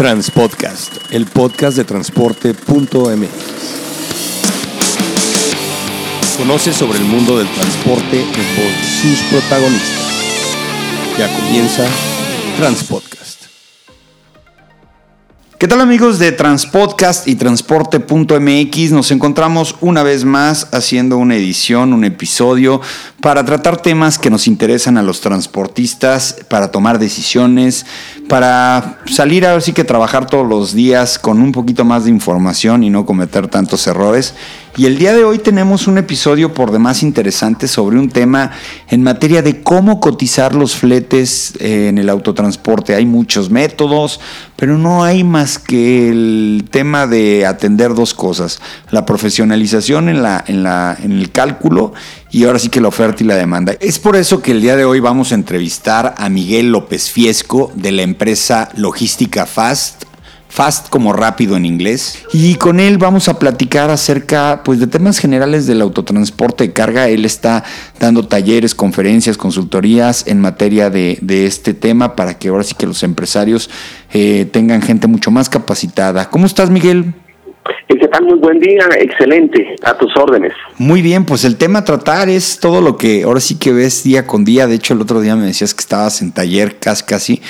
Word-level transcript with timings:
Transpodcast, 0.00 1.12
el 1.12 1.26
podcast 1.26 1.76
de 1.76 1.84
transporte.mx. 1.84 3.28
Conoce 6.38 6.72
sobre 6.72 7.00
el 7.00 7.04
mundo 7.04 7.36
del 7.36 7.46
transporte 7.48 8.22
en 8.22 8.26
voz 8.26 8.72
sus 9.02 9.18
protagonistas. 9.28 10.56
Ya 11.18 11.28
comienza 11.36 11.84
Transpodcast. 12.56 13.20
¿Qué 15.60 15.68
tal 15.68 15.82
amigos 15.82 16.18
de 16.18 16.32
Transpodcast 16.32 17.28
y 17.28 17.34
Transporte.mx? 17.34 18.92
Nos 18.92 19.10
encontramos 19.10 19.76
una 19.82 20.02
vez 20.02 20.24
más 20.24 20.66
haciendo 20.72 21.18
una 21.18 21.36
edición, 21.36 21.92
un 21.92 22.04
episodio 22.04 22.80
para 23.20 23.44
tratar 23.44 23.76
temas 23.82 24.18
que 24.18 24.30
nos 24.30 24.46
interesan 24.46 24.96
a 24.96 25.02
los 25.02 25.20
transportistas, 25.20 26.36
para 26.48 26.70
tomar 26.70 26.98
decisiones, 26.98 27.84
para 28.28 28.98
salir 29.06 29.44
a 29.44 29.52
ver 29.52 29.62
si 29.62 29.72
que 29.72 29.84
trabajar 29.84 30.26
todos 30.26 30.46
los 30.46 30.72
días 30.72 31.18
con 31.18 31.42
un 31.42 31.52
poquito 31.52 31.84
más 31.84 32.04
de 32.04 32.10
información 32.10 32.82
y 32.82 32.90
no 32.90 33.04
cometer 33.04 33.48
tantos 33.48 33.86
errores. 33.86 34.34
Y 34.76 34.86
el 34.86 34.98
día 34.98 35.12
de 35.12 35.24
hoy 35.24 35.38
tenemos 35.38 35.88
un 35.88 35.98
episodio 35.98 36.54
por 36.54 36.70
demás 36.70 37.02
interesante 37.02 37.66
sobre 37.66 37.98
un 37.98 38.08
tema 38.08 38.52
en 38.88 39.02
materia 39.02 39.42
de 39.42 39.62
cómo 39.62 39.98
cotizar 39.98 40.54
los 40.54 40.76
fletes 40.76 41.54
eh, 41.58 41.88
en 41.88 41.98
el 41.98 42.08
autotransporte. 42.08 42.94
Hay 42.94 43.04
muchos 43.04 43.50
métodos, 43.50 44.20
pero 44.56 44.78
no 44.78 45.02
hay 45.02 45.24
más 45.24 45.58
que 45.58 46.08
el 46.08 46.68
tema 46.70 47.08
de 47.08 47.46
atender 47.46 47.94
dos 47.94 48.14
cosas, 48.14 48.60
la 48.90 49.04
profesionalización 49.04 50.08
en, 50.08 50.22
la, 50.22 50.42
en, 50.46 50.62
la, 50.62 50.96
en 51.02 51.12
el 51.12 51.32
cálculo 51.32 51.92
y 52.30 52.44
ahora 52.44 52.58
sí 52.58 52.68
que 52.68 52.80
la 52.80 52.88
oferta 52.88 53.22
y 53.22 53.26
la 53.26 53.36
demanda. 53.36 53.74
Es 53.80 53.98
por 53.98 54.16
eso 54.16 54.42
que 54.42 54.52
el 54.52 54.60
día 54.60 54.76
de 54.76 54.84
hoy 54.84 55.00
vamos 55.00 55.32
a 55.32 55.34
entrevistar 55.34 56.14
a 56.16 56.28
Miguel 56.28 56.70
López 56.72 57.10
Fiesco 57.10 57.72
de 57.74 57.92
la 57.92 58.02
empresa 58.02 58.68
Logística 58.76 59.46
Fast. 59.46 60.04
Fast 60.48 60.88
como 60.88 61.12
rápido 61.12 61.56
en 61.56 61.64
inglés. 61.64 62.18
Y 62.32 62.56
con 62.56 62.80
él 62.80 62.98
vamos 62.98 63.28
a 63.28 63.38
platicar 63.38 63.88
acerca 63.90 64.62
pues, 64.64 64.80
de 64.80 64.88
temas 64.88 65.18
generales 65.18 65.68
del 65.68 65.80
autotransporte 65.80 66.64
de 66.64 66.72
carga. 66.72 67.08
Él 67.08 67.24
está 67.24 67.62
dando 68.00 68.26
talleres, 68.26 68.74
conferencias, 68.74 69.36
consultorías 69.36 70.26
en 70.26 70.40
materia 70.40 70.90
de, 70.90 71.20
este 71.46 71.72
tema 71.72 72.16
para 72.16 72.36
que 72.36 72.48
ahora 72.48 72.64
sí 72.64 72.74
que 72.74 72.86
los 72.86 73.04
empresarios 73.04 73.70
eh, 74.12 74.44
tengan 74.52 74.82
gente 74.82 75.06
mucho 75.06 75.30
más 75.30 75.48
capacitada. 75.48 76.28
¿Cómo 76.30 76.46
estás, 76.46 76.68
Miguel? 76.68 77.14
¿Qué 77.88 78.08
tal? 78.08 78.24
Muy 78.24 78.38
buen 78.38 78.58
día, 78.58 78.88
excelente, 78.98 79.76
a 79.82 79.96
tus 79.98 80.16
órdenes. 80.16 80.52
Muy 80.78 81.02
bien, 81.02 81.24
pues 81.24 81.44
el 81.44 81.56
tema 81.56 81.80
a 81.80 81.84
tratar 81.84 82.28
es 82.28 82.58
todo 82.58 82.80
lo 82.80 82.96
que 82.96 83.24
ahora 83.24 83.40
sí 83.40 83.58
que 83.58 83.72
ves 83.72 84.04
día 84.04 84.26
con 84.26 84.44
día. 84.44 84.66
De 84.66 84.76
hecho, 84.76 84.94
el 84.94 85.00
otro 85.02 85.20
día 85.20 85.36
me 85.36 85.44
decías 85.44 85.74
que 85.74 85.80
estabas 85.80 86.22
en 86.22 86.32
taller 86.32 86.78
casi 86.78 87.04
casi. 87.04 87.42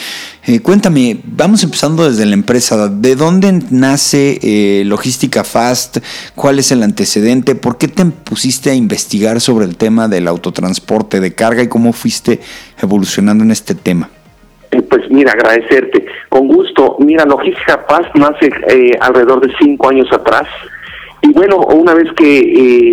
Eh, 0.46 0.60
cuéntame, 0.60 1.20
vamos 1.24 1.62
empezando 1.62 2.08
desde 2.08 2.26
la 2.26 2.34
empresa. 2.34 2.88
¿De 2.88 3.14
dónde 3.14 3.62
nace 3.70 4.40
eh, 4.42 4.82
Logística 4.86 5.44
Fast? 5.44 5.98
¿Cuál 6.34 6.58
es 6.58 6.72
el 6.72 6.82
antecedente? 6.82 7.54
¿Por 7.54 7.78
qué 7.78 7.86
te 7.86 8.04
pusiste 8.04 8.70
a 8.70 8.74
investigar 8.74 9.40
sobre 9.40 9.66
el 9.66 9.76
tema 9.76 10.08
del 10.08 10.26
autotransporte 10.26 11.20
de 11.20 11.34
carga 11.34 11.62
y 11.62 11.68
cómo 11.68 11.92
fuiste 11.92 12.40
evolucionando 12.80 13.44
en 13.44 13.52
este 13.52 13.74
tema? 13.74 14.10
Pues 14.90 15.10
mira, 15.10 15.32
agradecerte. 15.32 16.04
Con 16.28 16.48
gusto. 16.48 16.96
Mira, 16.98 17.24
Logística 17.24 17.86
Paz 17.86 18.02
nace 18.14 18.50
eh, 18.68 18.92
alrededor 19.00 19.40
de 19.40 19.52
cinco 19.58 19.88
años 19.88 20.12
atrás. 20.12 20.48
Y 21.22 21.32
bueno, 21.32 21.58
una 21.58 21.94
vez 21.94 22.10
que 22.16 22.38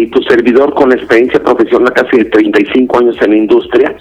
eh, 0.04 0.10
tu 0.12 0.22
servidor 0.24 0.74
con 0.74 0.90
la 0.90 0.96
experiencia 0.96 1.42
profesional 1.42 1.92
casi 1.94 2.18
de 2.18 2.26
35 2.26 3.00
años 3.00 3.18
en 3.22 3.32
la 3.32 3.38
industria, 3.38 3.96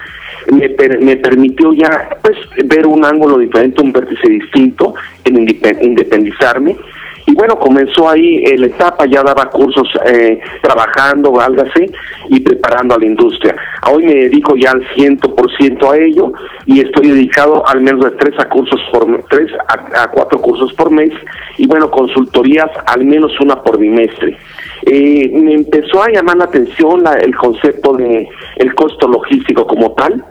me, 0.53 0.69
me 1.01 1.17
permitió 1.17 1.73
ya 1.73 2.09
pues 2.23 2.37
ver 2.65 2.87
un 2.87 3.05
ángulo 3.05 3.39
diferente, 3.39 3.81
un 3.81 3.93
vértice 3.93 4.29
distinto 4.29 4.95
en 5.25 5.49
independizarme 5.81 6.77
y 7.27 7.35
bueno, 7.35 7.59
comenzó 7.59 8.09
ahí 8.09 8.45
eh, 8.45 8.57
la 8.57 8.67
etapa, 8.67 9.05
ya 9.07 9.23
daba 9.23 9.51
cursos 9.51 9.89
eh, 10.07 10.41
trabajando, 10.63 11.41
algo 11.41 11.63
así, 11.63 11.91
y 12.29 12.41
preparando 12.41 12.95
a 12.95 12.99
la 12.99 13.07
industria. 13.07 13.57
Hoy 13.91 14.05
me 14.05 14.15
dedico 14.15 14.55
ya 14.57 14.71
al 14.71 14.87
ciento 14.95 15.35
por 15.35 15.51
ciento 15.57 15.91
a 15.91 15.99
ello 15.99 16.33
y 16.67 16.81
estoy 16.81 17.09
dedicado 17.09 17.67
al 17.67 17.81
menos 17.81 18.05
de 18.05 18.13
tres 18.13 18.39
a 18.39 18.49
cursos 18.49 18.81
por 18.93 19.07
tres 19.29 19.51
a, 19.69 20.09
cuatro 20.09 20.41
cursos 20.41 20.73
por 20.75 20.91
mes 20.91 21.11
y 21.59 21.67
bueno, 21.67 21.91
consultorías 21.91 22.71
al 22.87 23.05
menos 23.05 23.33
una 23.41 23.61
por 23.61 23.79
bimestre. 23.79 24.37
Eh, 24.83 25.29
me 25.33 25.55
empezó 25.55 26.05
a 26.05 26.11
llamar 26.11 26.37
la 26.37 26.45
atención 26.45 27.03
la, 27.03 27.15
el 27.15 27.35
concepto 27.37 27.95
de 27.95 28.29
el 28.57 28.75
costo 28.75 29.09
logístico 29.09 29.67
como 29.67 29.93
tal 29.93 30.25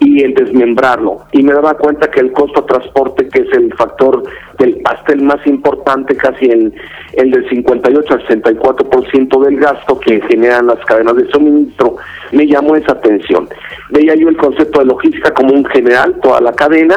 y 0.00 0.22
el 0.22 0.34
desmembrarlo. 0.34 1.22
Y 1.32 1.42
me 1.42 1.52
daba 1.52 1.74
cuenta 1.74 2.10
que 2.10 2.20
el 2.20 2.32
costo 2.32 2.62
de 2.62 2.68
transporte, 2.68 3.28
que 3.28 3.40
es 3.40 3.52
el 3.52 3.72
factor 3.74 4.22
del 4.58 4.76
pastel 4.82 5.22
más 5.22 5.44
importante, 5.46 6.16
casi 6.16 6.46
el, 6.46 6.72
el 7.14 7.30
del 7.30 7.48
58 7.48 8.14
al 8.14 8.26
64% 8.28 9.44
del 9.44 9.58
gasto 9.58 9.98
que 10.00 10.20
generan 10.22 10.66
las 10.68 10.84
cadenas 10.84 11.16
de 11.16 11.28
suministro, 11.30 11.96
me 12.32 12.46
llamó 12.46 12.76
esa 12.76 12.92
atención. 12.92 13.48
Veía 13.90 14.14
yo 14.14 14.28
el 14.28 14.36
concepto 14.36 14.80
de 14.80 14.86
logística 14.86 15.32
como 15.32 15.54
un 15.54 15.64
general, 15.66 16.14
toda 16.22 16.40
la 16.40 16.52
cadena, 16.52 16.96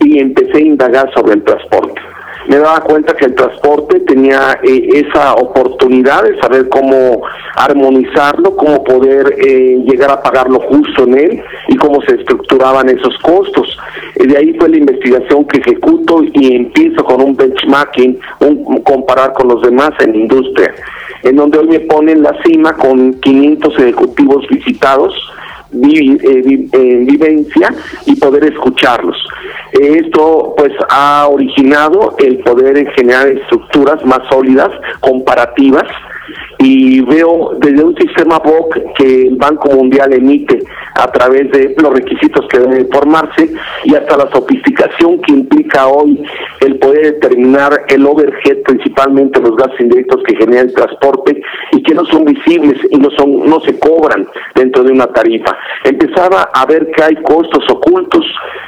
y 0.00 0.18
empecé 0.18 0.58
a 0.58 0.60
indagar 0.60 1.12
sobre 1.14 1.34
el 1.34 1.42
transporte 1.42 2.00
me 2.48 2.56
daba 2.56 2.80
cuenta 2.80 3.14
que 3.14 3.26
el 3.26 3.34
transporte 3.34 4.00
tenía 4.00 4.58
eh, 4.62 5.04
esa 5.06 5.34
oportunidad 5.34 6.24
de 6.24 6.40
saber 6.40 6.68
cómo 6.70 7.22
armonizarlo, 7.54 8.56
cómo 8.56 8.82
poder 8.84 9.34
eh, 9.38 9.82
llegar 9.84 10.10
a 10.10 10.22
pagarlo 10.22 10.58
justo 10.60 11.04
en 11.04 11.18
él 11.18 11.42
y 11.68 11.76
cómo 11.76 12.00
se 12.02 12.14
estructuraban 12.14 12.88
esos 12.88 13.16
costos. 13.18 13.78
de 14.16 14.36
ahí 14.36 14.54
fue 14.58 14.70
la 14.70 14.78
investigación 14.78 15.44
que 15.44 15.58
ejecuto 15.58 16.22
y 16.32 16.56
empiezo 16.56 17.04
con 17.04 17.20
un 17.20 17.36
benchmarking, 17.36 18.18
un 18.40 18.82
comparar 18.82 19.34
con 19.34 19.48
los 19.48 19.60
demás 19.62 19.90
en 20.00 20.12
la 20.12 20.18
industria, 20.18 20.74
en 21.24 21.36
donde 21.36 21.58
hoy 21.58 21.68
me 21.68 21.80
ponen 21.80 22.22
la 22.22 22.34
cima 22.44 22.72
con 22.72 23.12
500 23.20 23.78
ejecutivos 23.78 24.46
visitados 24.48 25.14
eh, 25.72 27.04
vivencia 27.06 27.74
y 28.06 28.16
poder 28.16 28.44
escucharlos. 28.44 29.16
Esto 29.72 30.54
pues 30.56 30.72
ha 30.90 31.28
originado 31.30 32.16
el 32.18 32.38
poder 32.38 32.90
generar 32.92 33.28
estructuras 33.28 34.04
más 34.04 34.20
sólidas, 34.30 34.70
comparativas, 35.00 35.86
y 36.58 37.00
veo 37.02 37.56
desde 37.60 37.84
un 37.84 37.96
sistema 37.96 38.38
BOC 38.38 38.94
que 38.96 39.28
el 39.28 39.36
Banco 39.36 39.70
Mundial 39.70 40.12
emite 40.12 40.58
a 40.96 41.06
través 41.12 41.50
de 41.52 41.74
los 41.80 41.92
requisitos 41.92 42.46
que 42.48 42.58
deben 42.58 42.88
formarse 42.90 43.52
y 43.84 43.94
hasta 43.94 44.16
la 44.16 44.28
sofisticación 44.30 45.20
que 45.20 45.32
implica 45.32 45.86
hoy 45.86 46.20
el 46.60 46.78
poder 46.78 47.14
determinar 47.14 47.84
el 47.88 48.04
overhead, 48.04 48.62
principalmente 48.64 49.40
los 49.40 49.56
gastos 49.56 49.80
indirectos 49.80 50.22
que 50.24 50.34
genera 50.34 50.62
el 50.62 50.74
transporte 50.74 51.40
y 51.72 51.82
que 51.82 51.94
no 51.94 52.04
son 52.06 52.24
visibles 52.24 52.80
y 52.90 52.96
no 52.96 53.10
son 53.10 53.48
no 53.48 53.60
se 53.60 53.78
cobran 53.78 54.26
dentro 54.56 54.82
de 54.82 54.92
una 54.92 55.06
tarifa. 55.06 55.56
Empezaba 55.84 56.50
a 56.52 56.66
ver 56.66 56.90
que 56.90 57.02
hay 57.04 57.14
costos 57.22 57.64
ocultos 57.70 58.24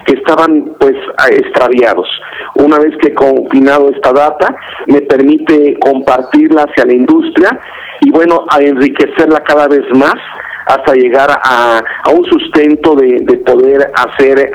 que 0.06 0.14
estaban 0.14 0.76
pues 0.78 0.96
extraviados. 1.30 2.08
Una 2.54 2.78
vez 2.78 2.96
que 2.98 3.08
he 3.08 3.14
combinado 3.14 3.90
esta 3.90 4.12
data, 4.12 4.54
me 4.86 5.00
permite 5.02 5.76
compartirla 5.80 6.62
hacia 6.62 6.84
la 6.84 6.92
industria 6.92 7.60
y 8.00 8.10
bueno, 8.10 8.44
a 8.50 8.60
enriquecerla 8.60 9.40
cada 9.44 9.68
vez 9.68 9.84
más 9.94 10.16
hasta 10.66 10.94
llegar 10.94 11.30
a, 11.30 11.82
a 12.04 12.10
un 12.10 12.24
sustento 12.26 12.94
de, 12.94 13.18
de 13.22 13.36
poder 13.38 13.90
hacer 13.94 14.50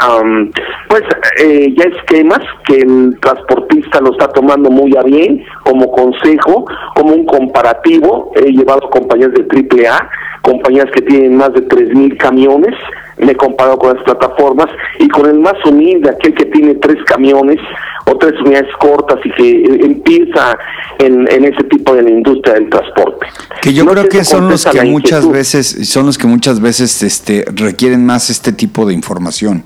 pues 0.88 1.04
eh, 1.40 1.74
ya 1.76 1.86
esquemas 1.86 2.40
que 2.68 2.78
el 2.78 3.18
transportista 3.20 4.00
lo 4.00 4.12
está 4.12 4.28
tomando 4.30 4.70
muy 4.70 4.96
a 4.96 5.04
bien 5.04 5.44
como 5.64 5.92
consejo, 5.92 6.66
como 6.96 7.14
un 7.14 7.26
comparativo. 7.26 8.32
He 8.36 8.52
llevado 8.52 8.90
compañías 8.90 9.32
de 9.34 9.44
AAA, 9.44 10.10
compañías 10.46 10.86
que 10.94 11.02
tienen 11.02 11.36
más 11.36 11.52
de 11.54 11.68
3.000 11.68 12.18
camiones, 12.18 12.76
me 13.18 13.32
he 13.32 13.36
comparado 13.36 13.78
con 13.80 13.96
las 13.96 14.04
plataformas 14.04 14.68
y 15.00 15.08
con 15.08 15.28
el 15.28 15.40
más 15.40 15.56
humilde, 15.66 16.10
aquel 16.10 16.34
que 16.36 16.46
tiene 16.46 16.76
tres 16.76 16.98
camiones 17.06 17.58
o 18.06 18.16
tres 18.18 18.34
unidades 18.42 18.70
cortas 18.80 19.18
y 19.24 19.32
que 19.32 19.86
empieza 19.86 20.58
en, 21.00 21.28
en 21.32 21.46
ese 21.46 21.64
tipo 21.64 21.96
de 21.96 22.04
la 22.04 22.10
industria 22.10 22.56
del 22.56 22.70
transporte. 22.70 23.26
Que 23.62 23.74
yo 23.74 23.86
creo 23.86 24.08
que 24.08 24.24
son 24.24 24.50
los 24.50 24.66
que 24.66 24.84
muchas 24.84 25.30
veces 25.30 25.90
son 25.90 26.06
los 26.06 26.18
que 26.18 26.28
muchas 26.28 26.62
veces 26.62 27.02
este 27.02 27.46
requieren 27.56 28.06
más 28.06 28.30
este 28.30 28.52
tipo 28.52 28.86
de 28.86 28.94
información. 28.94 29.64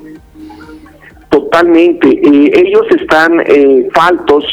Totalmente. 1.30 2.08
Eh, 2.08 2.52
ellos 2.56 2.86
están 3.00 3.40
eh, 3.46 3.88
faltos 3.94 4.44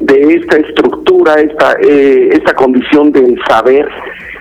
de 0.00 0.34
esta 0.34 0.56
estructura, 0.58 1.40
esta, 1.40 1.76
eh, 1.80 2.28
esta 2.32 2.54
condición 2.54 3.10
del 3.12 3.38
saber, 3.48 3.88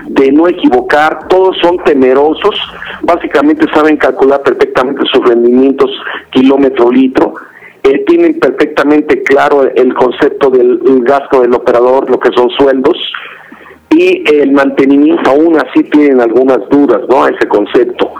de 0.07 0.31
no 0.31 0.48
equivocar. 0.48 1.28
Todos 1.28 1.57
son 1.62 1.78
temerosos. 1.84 2.56
Básicamente 3.04 3.66
saben 3.74 3.98
calcular 3.98 4.42
perfectamente 4.44 5.04
sus 5.12 5.28
rendimientos 5.28 5.90
kilómetro 6.31 6.92
litro. 6.92 7.34
tienen 8.07 8.40
perfectamente 8.40 9.22
claro 9.24 9.63
el 9.63 9.94
concepto 9.94 10.50
del 10.50 10.80
gasto 11.04 11.42
del 11.42 11.54
operador, 11.54 12.10
lo 12.10 12.19
que 12.19 12.31
son 12.36 12.50
sueldos 12.52 12.98
y 13.92 14.24
el 14.34 14.52
mantenimiento 14.52 15.30
aún 15.30 15.57
así 15.57 15.84
tienen 15.86 16.19
algunas 16.19 16.60
dudas, 16.69 17.02
¿no? 17.10 17.24
A 17.24 17.30
ese 17.30 17.48
concepto. 17.48 18.12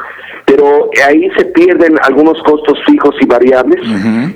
pero 0.46 0.90
ahí 1.08 1.30
se 1.36 1.46
pierden 1.46 1.98
algunos 2.04 2.42
costos 2.44 2.78
fijos 2.86 3.16
y 3.20 3.26
variables 3.26 3.82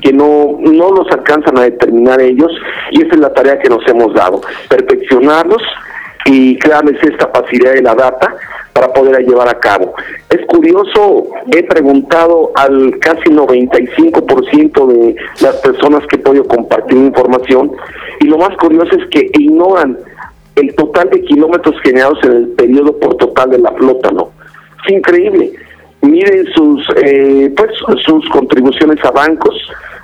que 0.01 0.11
no, 0.11 0.57
no 0.59 0.91
los 0.91 1.07
alcanzan 1.11 1.57
a 1.57 1.61
determinar 1.61 2.19
ellos 2.19 2.51
y 2.91 3.03
esa 3.03 3.13
es 3.13 3.19
la 3.19 3.33
tarea 3.33 3.59
que 3.59 3.69
nos 3.69 3.87
hemos 3.87 4.13
dado, 4.13 4.41
perfeccionarlos 4.67 5.61
y 6.25 6.57
crearles 6.59 7.01
esta 7.03 7.31
capacidad 7.31 7.73
de 7.73 7.81
la 7.81 7.95
data 7.95 8.35
para 8.73 8.93
poder 8.93 9.25
llevar 9.25 9.49
a 9.49 9.59
cabo. 9.59 9.93
Es 10.29 10.45
curioso, 10.45 11.27
he 11.51 11.63
preguntado 11.63 12.51
al 12.55 12.97
casi 12.99 13.29
95% 13.29 14.87
de 14.87 15.15
las 15.41 15.55
personas 15.57 16.05
que 16.07 16.17
he 16.17 16.19
podido 16.19 16.45
compartir 16.45 16.97
información 16.97 17.71
y 18.19 18.27
lo 18.27 18.37
más 18.37 18.55
curioso 18.57 18.95
es 18.95 19.07
que 19.09 19.29
ignoran 19.39 19.97
el 20.55 20.75
total 20.75 21.09
de 21.09 21.21
kilómetros 21.23 21.75
generados 21.81 22.19
en 22.23 22.31
el 22.31 22.47
periodo 22.49 22.97
por 22.97 23.15
total 23.15 23.49
de 23.51 23.59
la 23.59 23.71
flota, 23.71 24.11
¿no? 24.11 24.31
Es 24.85 24.93
increíble. 24.93 25.51
Miren 26.01 26.45
sus, 26.53 26.87
eh, 27.03 27.53
pues, 27.55 27.71
sus 28.05 28.29
contribuciones 28.29 29.03
a 29.03 29.11
bancos, 29.11 29.55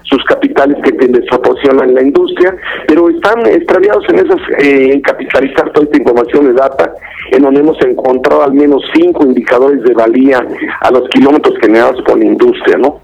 sus 0.06 0.24
capitales 0.26 0.78
que 0.84 1.08
les 1.08 1.26
proporcionan 1.28 1.94
la 1.94 2.02
industria, 2.02 2.56
pero 2.88 3.10
están 3.10 3.46
extraviados 3.48 4.04
en 4.10 4.20
esas, 4.20 4.40
eh, 4.60 4.94
en 4.94 5.02
capitalizar 5.02 5.72
toda 5.72 5.86
esta 5.86 5.98
información 5.98 6.46
de 6.46 6.54
data, 6.54 6.94
en 7.32 7.44
donde 7.44 7.60
hemos 7.60 7.82
encontrado 7.82 8.44
al 8.44 8.54
menos 8.54 8.84
cinco 8.94 9.26
indicadores 9.26 9.84
de 9.84 9.94
valía 9.94 10.46
a 10.82 10.92
los 10.92 11.08
kilómetros 11.10 11.56
generados 11.60 12.02
por 12.04 12.18
la 12.18 12.26
industria, 12.26 12.78
¿no? 12.78 13.02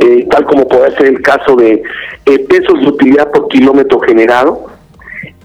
Eh, 0.00 0.26
tal 0.30 0.44
como 0.46 0.66
puede 0.68 0.90
ser 0.96 1.06
el 1.06 1.20
caso 1.20 1.56
de 1.56 1.82
pesos 2.48 2.80
de 2.80 2.88
utilidad 2.88 3.30
por 3.30 3.48
kilómetro 3.48 4.00
generado, 4.00 4.75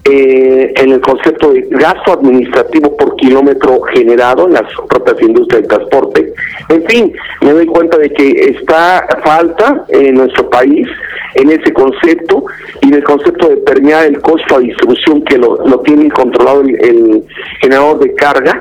eh, 0.04 0.72
en 0.76 0.92
el 0.92 1.00
concepto 1.00 1.52
de 1.52 1.60
gasto 1.70 2.14
administrativo 2.14 2.96
por 2.96 3.14
kilómetro 3.14 3.80
generado 3.82 4.48
en 4.48 4.54
las 4.54 4.64
propias 4.88 5.22
industrias 5.22 5.62
del 5.62 5.68
transporte. 5.68 6.34
En 6.70 6.84
fin, 6.86 7.12
me 7.40 7.52
doy 7.52 7.66
cuenta 7.66 7.98
de 7.98 8.10
que 8.10 8.30
está 8.50 9.06
falta 9.22 9.84
en 9.88 10.14
nuestro 10.14 10.50
país 10.50 10.88
en 11.34 11.50
ese 11.50 11.72
concepto 11.72 12.44
y 12.80 12.88
en 12.88 12.94
el 12.94 13.04
concepto 13.04 13.48
de 13.48 13.56
permear 13.58 14.06
el 14.06 14.20
costo 14.20 14.56
a 14.56 14.60
distribución 14.60 15.22
que 15.22 15.38
lo, 15.38 15.56
tiene 15.84 16.10
controlado 16.10 16.62
el, 16.62 17.24
generador 17.60 18.00
de 18.00 18.14
carga 18.14 18.60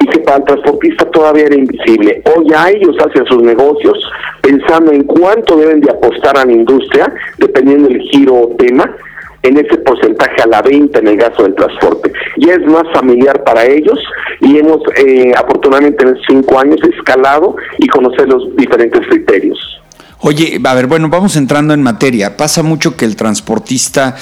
y 0.00 0.06
que 0.06 0.18
para 0.20 0.38
el 0.38 0.44
transportista 0.44 1.04
todavía 1.06 1.46
era 1.46 1.56
invisible. 1.56 2.22
Hoy 2.36 2.48
ya 2.50 2.68
ellos 2.70 2.96
hacen 3.04 3.24
sus 3.26 3.42
negocios 3.42 3.98
pensando 4.42 4.92
en 4.92 5.04
cuánto 5.04 5.56
deben 5.56 5.80
de 5.80 5.90
apostar 5.90 6.36
a 6.36 6.44
la 6.44 6.52
industria, 6.52 7.12
dependiendo 7.38 7.88
del 7.88 8.00
giro 8.02 8.34
o 8.34 8.56
tema, 8.56 8.94
en 9.42 9.58
ese 9.58 9.76
porcentaje 9.78 10.42
a 10.42 10.46
la 10.46 10.62
venta 10.62 11.00
en 11.00 11.08
el 11.08 11.16
gasto 11.16 11.42
del 11.42 11.54
transporte. 11.54 12.12
Ya 12.38 12.54
es 12.54 12.66
más 12.66 12.84
familiar 12.94 13.42
para 13.44 13.64
ellos 13.64 13.98
y 14.40 14.58
hemos 14.58 14.80
eh, 14.96 15.32
afortunadamente 15.36 16.04
en 16.04 16.16
cinco 16.28 16.58
años 16.58 16.78
escalado 16.96 17.56
y 17.78 17.88
conocer 17.88 18.28
los 18.28 18.54
diferentes 18.56 19.00
criterios. 19.08 19.58
Oye, 20.20 20.60
a 20.62 20.74
ver, 20.74 20.86
bueno, 20.86 21.08
vamos 21.08 21.36
entrando 21.36 21.74
en 21.74 21.82
materia. 21.82 22.36
Pasa 22.36 22.62
mucho 22.62 22.96
que 22.96 23.04
el 23.04 23.16
transportista 23.16 24.14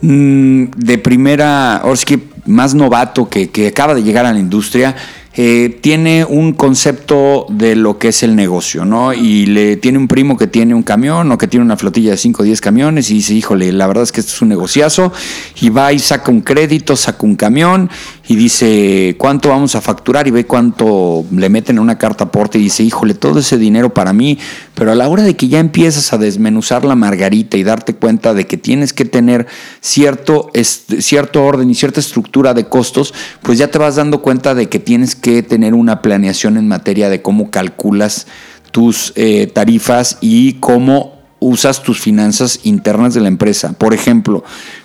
mm, 0.00 0.64
de 0.76 0.98
primera, 0.98 1.82
o 1.84 1.92
es 1.92 2.06
que 2.06 2.18
más 2.46 2.74
novato 2.74 3.28
que, 3.28 3.50
que 3.50 3.68
acaba 3.68 3.94
de 3.94 4.02
llegar 4.02 4.24
a 4.24 4.32
la 4.32 4.38
industria, 4.38 4.96
eh, 5.38 5.78
tiene 5.82 6.24
un 6.24 6.54
concepto 6.54 7.44
de 7.50 7.76
lo 7.76 7.98
que 7.98 8.08
es 8.08 8.22
el 8.22 8.34
negocio, 8.36 8.86
¿no? 8.86 9.12
Y 9.12 9.44
le 9.44 9.76
tiene 9.76 9.98
un 9.98 10.08
primo 10.08 10.38
que 10.38 10.46
tiene 10.46 10.74
un 10.74 10.82
camión 10.82 11.30
o 11.30 11.36
que 11.36 11.46
tiene 11.46 11.62
una 11.62 11.76
flotilla 11.76 12.12
de 12.12 12.16
5 12.16 12.42
o 12.42 12.44
10 12.46 12.58
camiones 12.62 13.10
y 13.10 13.14
dice, 13.14 13.34
híjole, 13.34 13.70
la 13.72 13.86
verdad 13.86 14.04
es 14.04 14.12
que 14.12 14.20
esto 14.20 14.32
es 14.32 14.40
un 14.40 14.48
negociazo, 14.48 15.12
y 15.60 15.68
va 15.68 15.92
y 15.92 15.98
saca 15.98 16.30
un 16.30 16.40
crédito, 16.40 16.96
saca 16.96 17.26
un 17.26 17.36
camión 17.36 17.90
y 18.28 18.34
dice, 18.36 19.14
¿cuánto 19.18 19.50
vamos 19.50 19.74
a 19.74 19.82
facturar? 19.82 20.26
Y 20.26 20.30
ve 20.30 20.46
cuánto 20.46 21.26
le 21.30 21.50
meten 21.50 21.76
en 21.76 21.82
una 21.82 21.98
carta 21.98 22.24
aporte 22.24 22.58
y 22.58 22.62
dice, 22.62 22.82
híjole, 22.82 23.12
todo 23.12 23.40
ese 23.40 23.58
dinero 23.58 23.92
para 23.92 24.14
mí, 24.14 24.38
pero 24.74 24.90
a 24.90 24.94
la 24.94 25.06
hora 25.06 25.22
de 25.22 25.36
que 25.36 25.48
ya 25.48 25.58
empiezas 25.58 26.14
a 26.14 26.18
desmenuzar 26.18 26.86
la 26.86 26.94
margarita 26.94 27.58
y 27.58 27.62
darte 27.62 27.94
cuenta 27.94 28.32
de 28.32 28.46
que 28.46 28.56
tienes 28.56 28.94
que 28.94 29.04
tener 29.04 29.46
cierto, 29.80 30.50
cierto 30.62 31.44
orden 31.44 31.68
y 31.68 31.74
cierta 31.74 32.00
estructura 32.00 32.54
de 32.54 32.68
costos, 32.68 33.12
pues 33.42 33.58
ya 33.58 33.68
te 33.68 33.78
vas 33.78 33.96
dando 33.96 34.22
cuenta 34.22 34.54
de 34.54 34.70
que 34.70 34.78
tienes 34.78 35.14
que 35.14 35.25
que 35.26 35.42
tener 35.42 35.74
una 35.74 36.02
planeación 36.02 36.56
en 36.56 36.68
materia 36.68 37.08
de 37.10 37.20
cómo 37.20 37.50
calculas 37.50 38.28
tus 38.70 39.12
eh, 39.16 39.48
tarifas 39.48 40.18
y 40.20 40.52
cómo 40.60 41.18
usas 41.40 41.82
tus 41.82 42.00
finanzas 42.00 42.60
internas 42.62 43.12
de 43.12 43.22
la 43.22 43.26
empresa. 43.26 43.72
Por 43.72 43.92
ejemplo, 43.92 44.44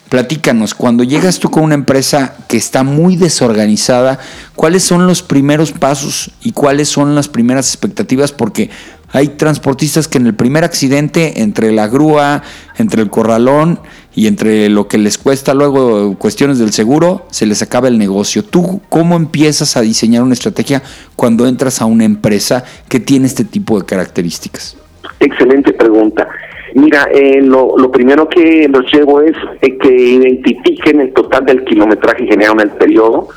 platícanos, 0.10 0.74
cuando 0.74 1.04
llegas 1.04 1.38
tú 1.38 1.52
con 1.52 1.62
una 1.62 1.76
empresa 1.76 2.34
que 2.48 2.58
está 2.58 2.84
muy 2.84 3.18
desorganizada, 3.18 4.18
¿cuáles 4.56 4.82
son 4.82 5.06
los 5.06 5.22
primeros 5.22 5.74
pasos 5.74 6.32
y 6.42 6.54
cuáles 6.54 6.90
son 6.90 7.14
las 7.14 7.28
primeras 7.28 7.68
expectativas? 7.68 8.32
Porque 8.32 8.72
hay 9.12 9.28
transportistas 9.28 10.08
que 10.08 10.18
en 10.18 10.26
el 10.26 10.34
primer 10.34 10.64
accidente, 10.64 11.44
entre 11.44 11.72
la 11.72 11.88
grúa, 11.88 12.42
entre 12.80 13.04
el 13.04 13.12
corralón, 13.12 13.80
y 14.14 14.28
entre 14.28 14.70
lo 14.70 14.88
que 14.88 14.98
les 14.98 15.18
cuesta 15.18 15.54
luego 15.54 16.16
cuestiones 16.18 16.60
del 16.60 16.72
seguro, 16.72 17.26
se 17.32 17.46
les 17.46 17.62
acaba 17.62 17.88
el 17.88 17.98
negocio. 17.98 18.44
¿Tú 18.44 18.82
cómo 18.90 19.16
empiezas 19.16 19.78
a 19.78 19.82
diseñar 19.82 20.24
una 20.24 20.34
estrategia 20.34 20.82
cuando 21.16 21.48
entras 21.48 21.82
a 21.82 21.86
una 21.86 22.04
empresa 22.04 22.64
que 22.90 23.00
tiene 23.00 23.28
este 23.28 23.46
tipo 23.46 23.80
de 23.80 23.86
características? 23.86 24.78
Excelente 25.20 25.74
pregunta. 25.74 26.28
Mira, 26.74 27.08
eh, 27.12 27.42
lo, 27.42 27.92
primero 27.92 28.28
que 28.30 28.68
los 28.70 28.86
llevo 28.92 29.22
es 29.22 29.36
eh, 29.62 29.78
que 29.78 29.94
identifiquen 29.94 31.02
el 31.02 31.14
total 31.14 31.46
del 31.46 31.64
kilometraje 31.66 32.26
generado 32.26 32.56
en 32.56 32.62
el 32.62 32.70
periodo, 32.72 33.28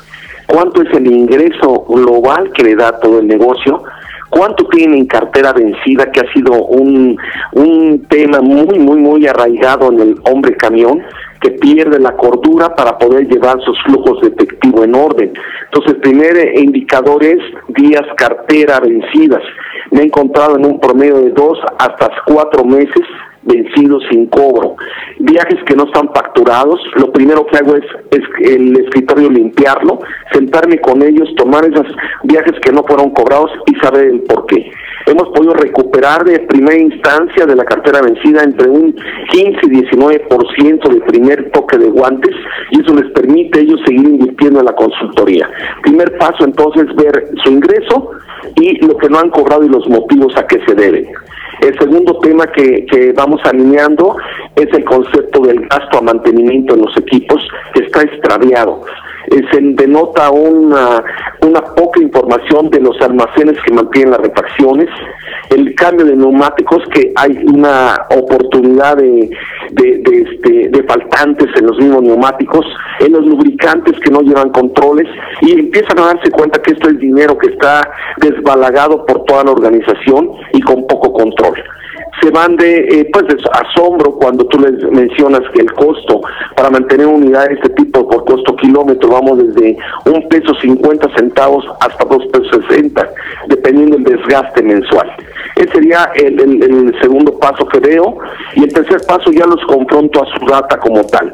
cuánto 0.47 0.81
es 0.81 0.93
el 0.93 1.07
ingreso 1.07 1.85
global 1.89 2.51
que 2.53 2.63
le 2.63 2.75
da 2.75 2.99
todo 2.99 3.19
el 3.19 3.27
negocio, 3.27 3.83
cuánto 4.29 4.65
tienen 4.67 4.99
en 4.99 5.05
cartera 5.05 5.53
vencida, 5.53 6.11
que 6.11 6.21
ha 6.21 6.33
sido 6.33 6.53
un, 6.65 7.17
un 7.53 8.05
tema 8.09 8.41
muy, 8.41 8.79
muy, 8.79 8.97
muy 8.97 9.27
arraigado 9.27 9.91
en 9.91 9.99
el 9.99 10.15
hombre 10.23 10.55
camión, 10.55 11.01
que 11.41 11.51
pierde 11.51 11.99
la 11.99 12.15
cordura 12.15 12.73
para 12.75 12.97
poder 12.97 13.27
llevar 13.27 13.61
sus 13.61 13.77
flujos 13.83 14.21
de 14.21 14.29
efectivo 14.29 14.83
en 14.83 14.95
orden. 14.95 15.33
Entonces, 15.65 15.93
el 15.93 16.01
primer 16.01 16.57
indicador 16.57 17.23
es 17.23 17.39
días 17.69 18.03
cartera 18.17 18.79
vencidas. 18.79 19.43
Me 19.91 20.01
he 20.01 20.05
encontrado 20.05 20.57
en 20.57 20.65
un 20.65 20.79
promedio 20.79 21.17
de 21.21 21.29
dos 21.31 21.59
hasta 21.77 22.09
cuatro 22.25 22.63
meses 22.65 23.05
vencidos 23.45 24.03
sin 24.09 24.27
cobro. 24.27 24.75
Viajes 25.19 25.63
que 25.65 25.75
no 25.75 25.85
están 25.85 26.09
facturados, 26.13 26.79
lo 26.95 27.11
primero 27.11 27.45
que 27.45 27.57
hago 27.57 27.75
es, 27.75 27.83
el 28.41 28.77
escritorio 28.77 29.29
limpiarlo, 29.29 29.99
sentarme 30.31 30.79
con 30.79 31.01
ellos, 31.01 31.29
tomar 31.37 31.65
esos 31.65 31.87
viajes 32.23 32.53
que 32.61 32.71
no 32.71 32.83
fueron 32.83 33.11
cobrados 33.11 33.51
y 33.67 33.75
saber 33.75 34.05
el 34.05 34.21
por 34.21 34.45
qué. 34.47 34.71
Hemos 35.07 35.29
podido 35.29 35.53
recuperar 35.53 36.23
de 36.23 36.39
primera 36.39 36.77
instancia 36.77 37.45
de 37.45 37.55
la 37.55 37.63
cartera 37.63 38.01
vencida 38.01 38.43
entre 38.43 38.67
un 38.69 38.95
15 39.29 39.59
y 39.63 39.69
19% 39.69 40.89
de 40.89 41.01
primer 41.01 41.51
toque 41.51 41.77
de 41.77 41.89
guantes 41.89 42.35
y 42.71 42.81
eso 42.81 42.95
les 42.95 43.11
permite 43.11 43.61
ellos 43.61 43.79
seguir 43.85 44.07
invirtiendo 44.07 44.59
en 44.59 44.65
la 44.65 44.75
consultoría. 44.75 45.47
Primer 45.83 46.17
paso 46.17 46.43
entonces 46.43 46.87
ver 46.95 47.29
su 47.43 47.51
ingreso 47.51 48.11
y 48.59 48.83
lo 48.85 48.97
que 48.97 49.09
no 49.09 49.19
han 49.19 49.29
cobrado 49.29 49.63
y 49.63 49.69
los 49.69 49.87
motivos 49.87 50.35
a 50.37 50.47
qué 50.47 50.59
se 50.65 50.73
deben. 50.73 51.07
El 51.61 51.77
segundo 51.79 52.19
tema 52.19 52.45
que, 52.47 53.13
vamos 53.15 53.41
alineando 53.45 54.17
es 54.55 54.67
el 54.73 54.83
concepto 54.83 55.41
del 55.41 55.67
gasto 55.67 55.99
a 55.99 56.01
mantenimiento 56.01 56.75
en 56.75 56.81
los 56.81 56.97
equipos 56.97 57.41
que 57.73 57.83
está 57.83 58.01
extraviado. 58.01 58.81
Eh, 59.31 59.41
se 59.51 59.59
denota 59.61 60.29
una, 60.29 61.03
una 61.41 61.61
poca 61.61 62.01
información 62.01 62.69
de 62.69 62.79
los 62.79 62.99
almacenes 63.01 63.57
que 63.63 63.73
mantienen 63.73 64.11
las 64.11 64.21
refacciones, 64.21 64.89
el 65.49 65.73
cambio 65.75 66.05
de 66.05 66.15
neumáticos, 66.15 66.83
que 66.93 67.11
hay 67.15 67.43
una 67.45 68.05
oportunidad 68.11 68.97
de, 68.97 69.29
de, 69.71 69.97
de, 69.99 70.21
este, 70.21 70.69
de 70.69 70.83
faltantes 70.83 71.47
en 71.55 71.67
los 71.67 71.77
mismos 71.77 72.03
neumáticos, 72.03 72.65
en 72.99 73.13
los 73.13 73.25
lubricantes 73.25 73.99
que 73.99 74.11
no 74.11 74.21
llevan 74.21 74.49
controles, 74.49 75.07
y 75.41 75.53
empiezan 75.53 75.99
a 75.99 76.07
darse 76.13 76.31
cuenta 76.31 76.61
que 76.61 76.73
esto 76.73 76.89
es 76.89 76.99
dinero 76.99 77.37
que 77.37 77.51
está 77.51 77.89
desbalagado 78.17 79.05
por 79.05 79.23
toda 79.25 79.43
la 79.45 79.51
organización 79.51 80.31
y 80.53 80.61
con 80.61 80.85
poco 80.87 81.13
control 81.13 81.55
se 82.21 82.29
van 82.31 82.55
de 82.55 82.77
eh, 82.77 83.09
pues 83.11 83.27
de 83.27 83.35
asombro 83.51 84.13
cuando 84.13 84.45
tú 84.45 84.59
les 84.59 84.73
mencionas 84.91 85.41
que 85.53 85.61
el 85.61 85.73
costo 85.73 86.21
para 86.55 86.69
mantener 86.69 87.07
unidad 87.07 87.47
de 87.47 87.55
este 87.55 87.69
tipo 87.69 88.07
por 88.07 88.25
costo 88.25 88.55
kilómetro 88.55 89.09
vamos 89.09 89.37
desde 89.37 89.77
un 90.05 90.27
peso 90.29 90.53
cincuenta 90.61 91.07
centavos 91.15 91.65
hasta 91.81 92.05
dos 92.05 92.25
pesos 92.27 92.63
sesenta 92.67 93.09
dependiendo 93.47 93.97
del 93.97 94.17
desgaste 94.17 94.63
mensual. 94.63 95.11
Ese 95.55 95.71
sería 95.71 96.11
el, 96.15 96.39
el, 96.41 97.01
segundo 97.01 97.37
paso 97.39 97.65
que 97.67 97.79
veo. 97.79 98.17
Y 98.55 98.63
el 98.63 98.73
tercer 98.73 99.01
paso 99.07 99.31
ya 99.31 99.45
los 99.45 99.63
confronto 99.65 100.21
a 100.21 100.37
su 100.37 100.45
data 100.45 100.77
como 100.77 101.03
tal. 101.05 101.31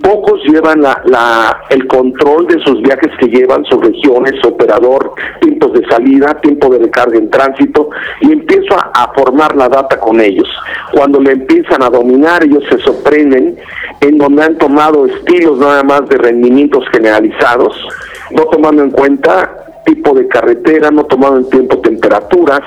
Pocos 0.00 0.40
llevan 0.44 0.80
la, 0.80 1.00
la 1.06 1.60
el 1.70 1.86
control 1.88 2.46
de 2.46 2.62
sus 2.64 2.80
viajes 2.82 3.10
que 3.18 3.26
llevan 3.26 3.64
sus 3.64 3.80
regiones 3.80 4.32
operador 4.44 5.12
tiempos 5.40 5.72
de 5.72 5.84
salida 5.88 6.34
tiempo 6.40 6.68
de 6.68 6.78
recarga 6.78 7.18
en 7.18 7.30
tránsito 7.30 7.90
y 8.20 8.32
empiezo 8.32 8.74
a, 8.74 8.92
a 8.94 9.12
formar 9.14 9.56
la 9.56 9.68
data 9.68 9.98
con 9.98 10.20
ellos. 10.24 10.48
Cuando 10.92 11.20
le 11.20 11.32
empiezan 11.32 11.82
a 11.82 11.90
dominar, 11.90 12.44
ellos 12.44 12.64
se 12.68 12.78
sorprenden 12.78 13.56
en 14.00 14.18
donde 14.18 14.44
han 14.44 14.58
tomado 14.58 15.06
estilos 15.06 15.58
nada 15.58 15.82
más 15.82 16.08
de 16.08 16.16
rendimientos 16.16 16.84
generalizados, 16.92 17.76
no 18.30 18.44
tomando 18.44 18.82
en 18.82 18.90
cuenta 18.90 19.64
tipo 19.84 20.14
de 20.14 20.26
carretera, 20.28 20.90
no 20.90 21.04
tomado 21.04 21.36
en 21.38 21.48
tiempo 21.48 21.78
temperaturas, 21.78 22.60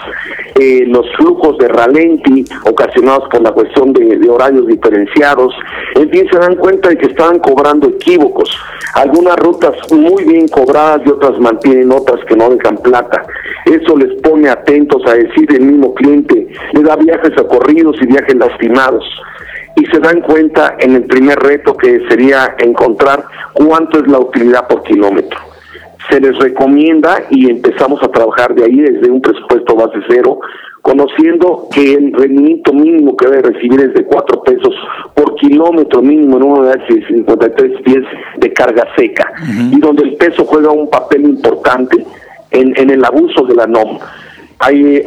eh, 0.56 0.86
los 0.88 1.06
flujos 1.16 1.58
de 1.58 1.68
ralenti 1.68 2.46
ocasionados 2.66 3.30
por 3.30 3.42
la 3.42 3.52
cuestión 3.52 3.94
de, 3.94 4.18
de, 4.18 4.30
horarios 4.30 4.68
diferenciados, 4.68 5.54
en 5.96 6.10
fin, 6.10 6.28
se 6.32 6.40
dan 6.40 6.56
cuenta 6.56 6.90
de 6.90 6.98
que 6.98 7.08
estaban 7.08 7.40
cobrando 7.40 7.88
equívocos. 7.88 8.50
Algunas 8.96 9.36
rutas 9.38 9.76
muy 9.92 10.24
bien 10.24 10.48
cobradas 10.48 11.02
y 11.06 11.10
otras 11.10 11.40
mantienen 11.40 11.92
otras 11.92 12.24
que 12.26 12.36
no 12.36 12.50
dejan 12.50 12.78
plata. 12.78 13.24
Eso 13.66 13.98
les 13.98 14.20
pone 14.22 14.50
atentos 14.50 15.02
a 15.06 15.14
decir 15.14 15.54
el 15.54 15.62
mismo 15.62 15.94
cliente, 15.94 16.48
le 16.74 16.82
da 16.82 16.96
viajes 16.96 17.34
corridos 17.50 17.96
y 18.02 18.08
viajes 18.08 18.36
lastimados 18.36 19.04
y 19.76 19.86
se 19.86 20.00
dan 20.00 20.22
cuenta 20.22 20.76
en 20.80 20.96
el 20.96 21.06
primer 21.06 21.38
reto 21.40 21.76
que 21.78 22.02
sería 22.10 22.56
encontrar 22.58 23.24
cuánto 23.54 24.00
es 24.00 24.08
la 24.08 24.20
utilidad 24.20 24.68
por 24.68 24.84
kilómetro. 24.84 25.40
Se 26.10 26.20
les 26.20 26.38
recomienda 26.38 27.24
y 27.30 27.50
empezamos 27.50 28.02
a 28.04 28.08
trabajar 28.08 28.56
de 28.56 28.64
ahí 28.64 28.78
desde 28.78 29.12
un 29.12 29.22
presupuesto 29.22 29.76
base 29.76 30.00
cero, 30.08 30.40
conociendo 30.82 31.68
que 31.74 31.96
el 31.96 32.14
rendimiento 32.14 32.72
mínimo 32.74 33.18
que 33.18 33.28
debe 33.28 33.52
recibir 33.52 33.82
es 33.82 33.94
de 33.94 34.06
4 34.06 34.44
pesos 34.44 34.74
por 35.14 35.36
kilómetro 35.36 36.02
mínimo 36.02 36.38
en 36.38 36.44
una 36.44 36.72
de 36.72 37.06
53 37.08 37.82
pies 37.82 38.04
de 38.38 38.54
carga 38.54 38.88
seca, 38.96 39.34
y 39.72 39.80
donde 39.80 40.04
el 40.04 40.16
peso 40.16 40.46
juega 40.46 40.72
un 40.72 40.90
papel 40.90 41.26
importante 41.26 42.06
en, 42.52 42.74
en 42.78 42.90
el 42.90 43.04
abuso 43.04 43.44
de 43.46 43.56
la 43.56 43.68
NOM 43.68 44.00
hay 44.60 45.04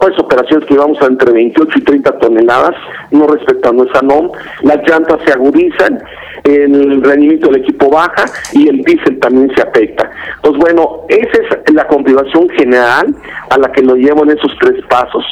pues 0.00 0.18
operaciones 0.18 0.66
que 0.66 0.74
llevamos 0.74 1.00
a 1.00 1.06
entre 1.06 1.32
28 1.32 1.78
y 1.78 1.82
30 1.82 2.18
toneladas, 2.18 2.74
no 3.10 3.26
respetando 3.28 3.84
esa 3.84 4.02
NOM, 4.02 4.30
las 4.62 4.78
llantas 4.88 5.18
se 5.24 5.32
agudizan, 5.32 6.02
el 6.44 7.02
rendimiento 7.02 7.48
del 7.48 7.62
equipo 7.62 7.90
baja 7.90 8.24
y 8.52 8.68
el 8.68 8.82
diésel 8.82 9.18
también 9.20 9.52
se 9.54 9.62
afecta. 9.62 10.10
Pues 10.42 10.56
bueno, 10.56 11.02
esa 11.08 11.42
es 11.66 11.74
la 11.74 11.86
configuración 11.86 12.48
general 12.50 13.14
a 13.50 13.58
la 13.58 13.70
que 13.72 13.82
lo 13.82 13.94
llevo 13.94 14.24
en 14.24 14.30
esos 14.30 14.52
tres 14.60 14.84
pasos. 14.88 15.24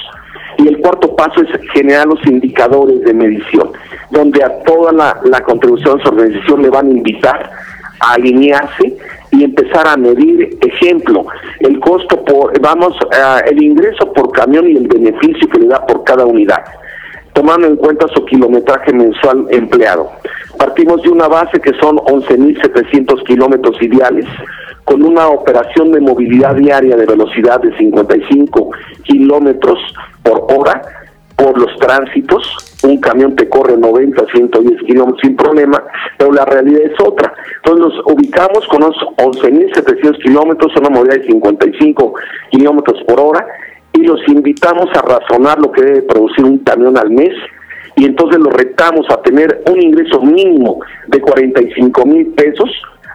Y 0.58 0.68
el 0.68 0.78
cuarto 0.78 1.14
paso 1.14 1.42
es 1.42 1.49
generar 1.73 2.06
los 2.06 2.25
indicadores 2.26 3.02
de 3.02 3.12
medición, 3.12 3.73
donde 4.11 4.42
a 4.42 4.62
toda 4.62 4.92
la, 4.92 5.20
la 5.25 5.40
contribución 5.40 5.99
de 5.99 6.02
su 6.02 6.08
organización 6.08 6.62
le 6.62 6.70
van 6.70 6.87
a 6.87 6.90
invitar 6.90 7.50
a 8.00 8.12
alinearse 8.14 8.96
y 9.30 9.45
empezar 9.45 9.87
a 9.87 9.97
medir, 9.97 10.56
ejemplo, 10.61 11.26
el 11.61 11.80
costo 11.80 12.25
por, 12.25 12.59
vamos, 12.61 12.97
el 13.47 13.62
ingreso 13.62 14.12
por 14.12 14.33
camión 14.33 14.66
y 14.68 14.76
el 14.76 14.87
beneficio 14.88 15.49
que 15.49 15.59
le 15.59 15.68
da 15.68 15.85
por 15.87 16.04
cada 16.04 16.25
unidad, 16.25 16.64
tomando 17.33 17.66
en 17.66 17.76
cuenta 17.76 18.06
su 18.14 18.25
kilometraje 18.25 18.92
mensual 18.92 19.47
empleado. 19.50 20.11
Partimos 20.59 21.02
de 21.02 21.11
una 21.11 21.28
base 21.28 21.61
que 21.61 21.73
son 21.80 21.97
11.700 21.97 23.25
kilómetros 23.25 23.80
ideales, 23.83 24.26
con 24.85 25.02
una 25.02 25.28
operación 25.28 25.90
de 25.90 26.00
movilidad 26.00 26.54
diaria 26.54 26.97
de 26.97 27.06
velocidad 27.06 27.61
de 27.61 27.76
55 27.76 28.71
kilómetros 29.02 29.78
por 30.23 30.47
hora 30.49 30.80
por 31.37 31.59
los 31.59 31.76
tránsitos, 31.78 32.65
un 32.83 32.99
camión 32.99 33.35
te 33.37 33.49
corre 33.49 33.76
90, 33.76 34.26
110 34.33 34.83
kilómetros 34.83 35.21
sin 35.23 35.37
problema, 35.37 35.83
pero 36.18 36.33
la 36.33 36.45
realidad 36.45 36.83
es 36.83 37.00
otra. 37.00 37.33
Entonces 37.56 37.87
nos 37.87 38.06
ubicamos 38.12 38.66
con 38.68 38.83
unos 38.83 38.97
11.700 39.16 40.23
kilómetros, 40.23 40.76
una 40.76 40.90
movilidad 40.90 41.21
de 41.21 41.26
55 41.26 42.14
kilómetros 42.50 43.02
por 43.04 43.21
hora, 43.21 43.47
y 43.92 44.02
los 44.02 44.21
invitamos 44.28 44.88
a 44.95 45.02
razonar 45.02 45.59
lo 45.59 45.73
que 45.73 45.83
debe 45.83 46.02
producir 46.02 46.45
un 46.45 46.59
camión 46.59 46.99
al 46.99 47.11
mes, 47.11 47.35
y 47.97 48.04
entonces 48.04 48.38
los 48.40 48.52
retamos 48.52 49.06
a 49.11 49.23
tener 49.23 49.62
un 49.71 49.83
ingreso 49.83 50.21
mínimo 50.21 50.80
de 51.09 51.21
45 51.21 52.04
mil 52.04 52.26
pesos 52.35 52.71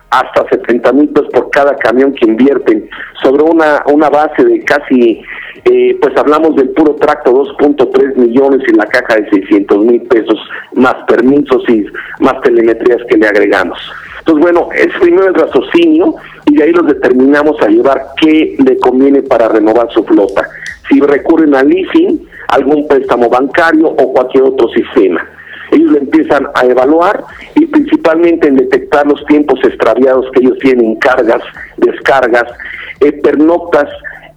hasta 0.10 0.46
70 0.50 0.92
mil 0.94 1.10
pesos 1.10 1.30
por 1.32 1.50
cada 1.52 1.76
camión 1.78 2.14
que 2.14 2.26
invierten 2.26 2.90
sobre 3.22 3.44
una, 3.44 3.84
una 3.86 4.10
base 4.10 4.44
de 4.44 4.60
casi 4.66 5.24
eh, 5.66 5.98
pues 6.02 6.16
hablamos 6.18 6.56
del 6.56 6.70
puro 6.70 6.96
tracto 6.96 7.32
2.3 7.32 8.16
millones 8.16 8.62
y 8.68 8.74
la 8.74 8.86
caja 8.86 9.16
de 9.16 9.30
600 9.30 9.86
mil 9.86 10.02
pesos, 10.04 10.40
más 10.74 10.96
permisos 11.08 11.64
y 11.70 11.86
más 12.20 12.42
telemetrías 12.42 13.02
que 13.08 13.18
le 13.18 13.28
agregamos. 13.28 13.78
Entonces, 14.20 14.44
bueno, 14.44 14.70
es 14.76 14.88
primero 15.00 15.28
el 15.28 15.36
raciocinio 15.36 16.16
y 16.46 16.56
de 16.56 16.64
ahí 16.64 16.72
los 16.72 16.88
determinamos 16.88 17.62
a 17.62 17.68
llevar 17.68 18.02
qué 18.20 18.56
le 18.64 18.78
conviene 18.78 19.22
para 19.22 19.50
renovar 19.50 19.92
su 19.92 20.04
flota. 20.04 20.48
Si 20.90 21.00
recurren 21.00 21.56
al 21.56 21.68
leasing, 21.68 22.28
algún 22.50 22.88
préstamo 22.88 23.30
bancario 23.30 23.88
o 23.88 24.14
cualquier 24.14 24.44
otro 24.44 24.68
sistema. 24.70 25.26
Ellos 25.72 25.92
lo 25.92 25.98
empiezan 26.00 26.48
a 26.54 26.66
evaluar 26.66 27.24
y 27.56 27.66
principalmente 27.66 28.48
en 28.48 28.58
detectar 28.58 29.08
los 29.08 29.26
tiempos 29.26 29.60
extraviados 29.64 30.26
que 30.34 30.42
ellos 30.42 30.58
tienen, 30.60 30.96
cargas, 30.96 31.42
descargas, 31.78 32.46
eh, 33.00 33.14
pernoctas, 33.14 33.88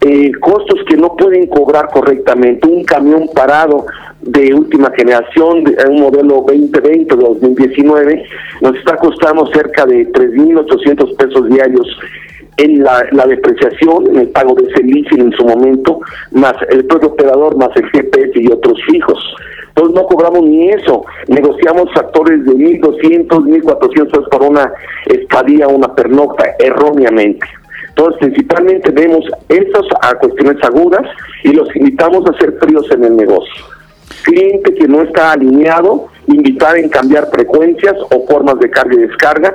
eh, 0.06 0.32
costos 0.38 0.80
que 0.86 0.98
no 0.98 1.16
pueden 1.16 1.46
cobrar 1.46 1.88
correctamente. 1.90 2.68
Un 2.68 2.84
camión 2.84 3.26
parado 3.34 3.86
de 4.20 4.52
última 4.52 4.90
generación, 4.90 5.64
un 5.88 6.00
modelo 6.00 6.44
2020 6.46 7.16
2019, 7.16 8.24
nos 8.60 8.76
está 8.76 8.96
costando 8.96 9.46
cerca 9.46 9.86
de 9.86 10.06
3.800 10.12 11.16
pesos 11.16 11.48
diarios 11.48 11.86
en 12.58 12.84
la, 12.84 13.26
depreciación, 13.26 14.10
en 14.10 14.16
el 14.16 14.28
pago 14.28 14.54
de 14.54 14.70
ese 14.70 14.82
leasing 14.82 15.20
en 15.20 15.32
su 15.32 15.44
momento, 15.44 16.00
más 16.32 16.54
el 16.68 16.84
propio 16.84 17.08
operador, 17.08 17.56
más 17.56 17.70
el 17.74 17.88
GPS 17.90 18.32
y 18.34 18.46
otros 18.52 18.78
fijos. 18.90 19.18
Entonces 19.68 19.94
no 19.94 20.06
cobramos 20.06 20.42
ni 20.42 20.68
eso, 20.68 21.02
negociamos 21.28 21.92
factores 21.94 22.44
de 22.44 22.52
1.200, 22.52 23.26
1.400 23.26 24.10
pesos 24.10 24.28
por 24.30 24.42
una 24.42 24.70
estadía, 25.06 25.66
una 25.66 25.92
pernocta, 25.94 26.44
erróneamente. 26.58 27.46
Entonces, 27.96 28.18
principalmente 28.18 28.90
vemos 28.90 29.24
esas 29.48 29.86
a 30.02 30.14
cuestiones 30.16 30.62
agudas 30.64 31.06
y 31.44 31.52
los 31.52 31.74
invitamos 31.76 32.28
a 32.28 32.36
ser 32.38 32.52
fríos 32.58 32.90
en 32.90 33.04
el 33.04 33.16
negocio. 33.16 33.64
Cliente 34.24 34.74
que 34.74 34.88
no 34.88 35.02
está 35.02 35.32
alineado, 35.32 36.08
invitar 36.26 36.76
en 36.76 36.88
cambiar 36.88 37.30
frecuencias 37.30 37.94
o 38.10 38.26
formas 38.26 38.58
de 38.58 38.68
carga 38.70 38.94
y 38.94 39.06
descarga 39.06 39.54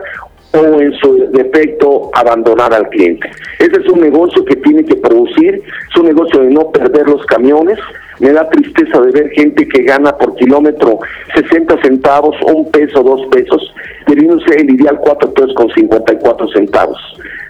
o 0.53 0.81
en 0.81 0.93
su 0.93 1.29
defecto 1.31 2.10
abandonar 2.13 2.74
al 2.74 2.88
cliente. 2.89 3.29
Ese 3.60 3.81
es 3.81 3.89
un 3.89 4.00
negocio 4.00 4.43
que 4.46 4.55
tiene 4.55 4.86
que 4.86 4.96
producir, 4.96 5.62
es 5.89 5.96
un 6.00 6.08
negocio 6.08 6.39
de 6.41 6.50
no 6.50 6.72
perder 6.72 7.08
los 7.08 7.25
camiones. 7.25 7.77
Me 8.19 8.31
da 8.31 8.50
tristeza 8.50 9.01
de 9.01 9.12
ver 9.12 9.29
gente 9.31 9.67
que 9.67 9.84
gana 9.84 10.12
por 10.17 10.36
kilómetro 10.36 11.00
60 11.36 11.81
centavos, 11.81 12.36
un 12.53 12.69
peso, 12.72 13.03
dos 13.03 13.27
pesos, 13.27 13.74
debiéndose 14.08 14.55
el 14.55 14.72
ideal 14.72 14.98
4 15.00 15.34
pesos 15.34 15.53
con 15.55 15.69
54 15.69 16.48
centavos. 16.50 16.98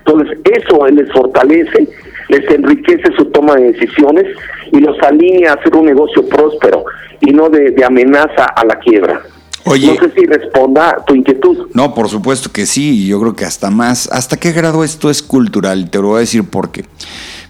Entonces, 0.06 0.38
eso 0.46 0.88
les 0.88 1.12
fortalece, 1.12 1.88
les 2.30 2.50
enriquece 2.52 3.12
su 3.18 3.26
toma 3.26 3.56
de 3.56 3.72
decisiones 3.74 4.26
y 4.72 4.80
los 4.80 4.98
alinea 5.02 5.52
a 5.52 5.56
hacer 5.56 5.76
un 5.76 5.86
negocio 5.86 6.28
próspero 6.28 6.86
y 7.22 7.32
no 7.32 7.50
de, 7.50 7.76
amenaza 7.84 8.46
a 8.46 8.66
la 8.66 8.80
quiebra. 8.80 9.22
Oye, 9.66 9.88
no 9.88 10.08
sé 10.08 10.14
si 10.16 10.26
responda 10.26 10.90
a 10.90 11.06
tu 11.06 11.14
inquietud. 11.16 11.68
No, 11.74 11.94
por 11.94 12.08
supuesto 12.08 12.52
que 12.52 12.66
sí, 12.66 13.08
yo 13.08 13.20
creo 13.20 13.36
que 13.36 13.46
hasta 13.46 13.70
más. 13.70 14.10
¿Hasta 14.12 14.38
qué 14.38 14.52
grado 14.52 14.84
esto 14.84 15.10
es 15.10 15.22
cultural? 15.22 15.90
Te 15.90 16.00
lo 16.00 16.10
voy 16.10 16.18
a 16.18 16.20
decir 16.22 16.44
por 16.50 16.72
qué. 16.72 16.86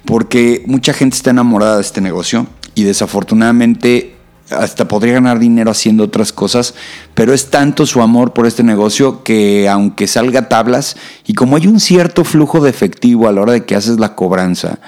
Porque 0.05 0.63
mucha 0.65 0.93
gente 0.93 1.15
está 1.15 1.29
enamorada 1.29 1.75
de 1.75 1.81
este 1.81 2.01
negocio 2.01 2.47
y 2.73 2.83
desafortunadamente 2.83 4.15
hasta 4.51 4.87
podría 4.87 5.13
ganar 5.13 5.39
dinero 5.39 5.71
haciendo 5.71 6.03
otras 6.03 6.33
cosas, 6.33 6.73
pero 7.13 7.33
es 7.33 7.49
tanto 7.49 7.85
su 7.85 8.01
amor 8.01 8.33
por 8.33 8.45
este 8.47 8.63
negocio 8.63 9.23
que 9.23 9.69
aunque 9.69 10.07
salga 10.07 10.49
tablas 10.49 10.95
y 11.25 11.33
como 11.33 11.55
hay 11.55 11.67
un 11.67 11.79
cierto 11.79 12.23
flujo 12.23 12.59
de 12.59 12.69
efectivo 12.69 13.27
a 13.27 13.31
la 13.31 13.41
hora 13.41 13.53
de 13.53 13.65
que 13.65 13.75
haces 13.75 13.99
la 13.99 14.15
cobranza, 14.15 14.79